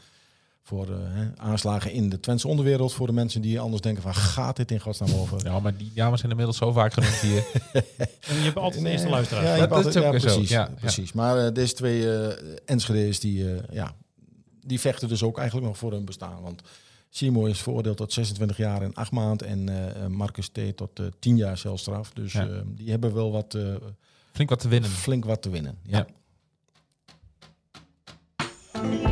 Voor 0.62 0.86
eh, 0.88 0.96
hè, 1.00 1.28
aanslagen 1.36 1.92
in 1.92 2.08
de 2.08 2.20
Twentse 2.20 2.48
onderwereld. 2.48 2.92
Voor 2.92 3.06
de 3.06 3.12
mensen 3.12 3.40
die 3.40 3.60
anders 3.60 3.82
denken 3.82 4.02
van 4.02 4.14
gaat 4.14 4.56
dit 4.56 4.70
in 4.70 4.80
godsnaam 4.80 5.14
over? 5.14 5.44
Ja, 5.44 5.60
maar 5.60 5.76
die 5.76 5.90
dames 5.94 6.18
zijn 6.18 6.30
inmiddels 6.30 6.56
zo 6.58 6.72
vaak 6.72 6.92
genoemd 6.92 7.14
hier. 7.14 7.44
En 8.28 8.36
je 8.36 8.42
hebt 8.42 8.56
altijd 8.56 8.82
de 8.84 8.90
eerste 8.90 9.08
luisteraar. 9.08 9.44
Ja, 9.44 9.54
je 9.54 9.60
Dat 9.60 9.68
hebt 9.70 9.80
is 9.80 9.86
altijd- 9.86 10.04
ook 10.04 10.04
ja, 10.04 10.10
weer 10.10 10.20
zo. 10.20 10.34
precies. 10.34 10.50
Ja, 10.50 10.70
precies. 10.80 11.12
Maar 11.12 11.46
eh, 11.46 11.54
deze 11.54 11.74
twee 11.74 12.12
eh 12.18 12.58
Enschede's 12.64 13.20
die, 13.20 13.54
eh, 13.54 13.62
ja, 13.72 13.94
die 14.66 14.80
vechten 14.80 15.08
dus 15.08 15.22
ook 15.22 15.38
eigenlijk 15.38 15.66
nog 15.68 15.78
voor 15.78 15.92
hun 15.92 16.04
bestaan. 16.04 16.42
Want 16.42 16.62
Simo 17.10 17.44
is 17.44 17.60
veroordeeld 17.60 17.96
tot 17.96 18.12
26 18.12 18.56
jaar 18.56 18.82
en 18.82 18.94
8 18.94 19.10
maanden. 19.12 19.46
En 19.46 19.68
eh, 19.94 20.06
Marcus 20.06 20.48
T. 20.48 20.60
tot 20.76 20.98
eh 20.98 21.06
10 21.18 21.36
jaar 21.36 21.58
celstraf. 21.58 22.10
Dus 22.12 22.32
Ja. 22.32 22.46
eh, 22.48 22.60
die 22.66 22.90
hebben 22.90 23.14
wel 23.14 23.32
wat, 23.32 23.54
eh, 23.54 23.74
Flink 24.32 24.50
wat 24.50 24.58
te 24.60 24.68
winnen. 24.68 24.90
flink 24.90 25.24
wat 25.24 25.42
te 25.42 25.50
winnen. 25.50 25.78
Ja. 25.82 26.06
Ja. 28.72 29.09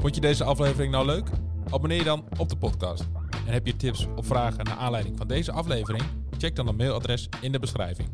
Vond 0.00 0.14
je 0.14 0.20
deze 0.20 0.44
aflevering 0.44 0.92
nou 0.92 1.06
leuk? 1.06 1.28
Abonneer 1.70 1.98
je 1.98 2.04
dan 2.04 2.24
op 2.38 2.48
de 2.48 2.56
podcast. 2.56 3.08
En 3.46 3.52
heb 3.52 3.66
je 3.66 3.76
tips 3.76 4.06
of 4.16 4.26
vragen 4.26 4.64
naar 4.64 4.76
aanleiding 4.76 5.16
van 5.16 5.28
deze 5.28 5.52
aflevering? 5.52 6.02
Check 6.38 6.56
dan 6.56 6.66
het 6.66 6.76
mailadres 6.76 7.28
in 7.40 7.52
de 7.52 7.58
beschrijving. 7.58 8.08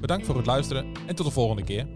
Bedankt 0.00 0.26
voor 0.26 0.36
het 0.36 0.46
luisteren 0.46 0.86
en 1.06 1.14
tot 1.14 1.26
de 1.26 1.32
volgende 1.32 1.64
keer. 1.64 1.86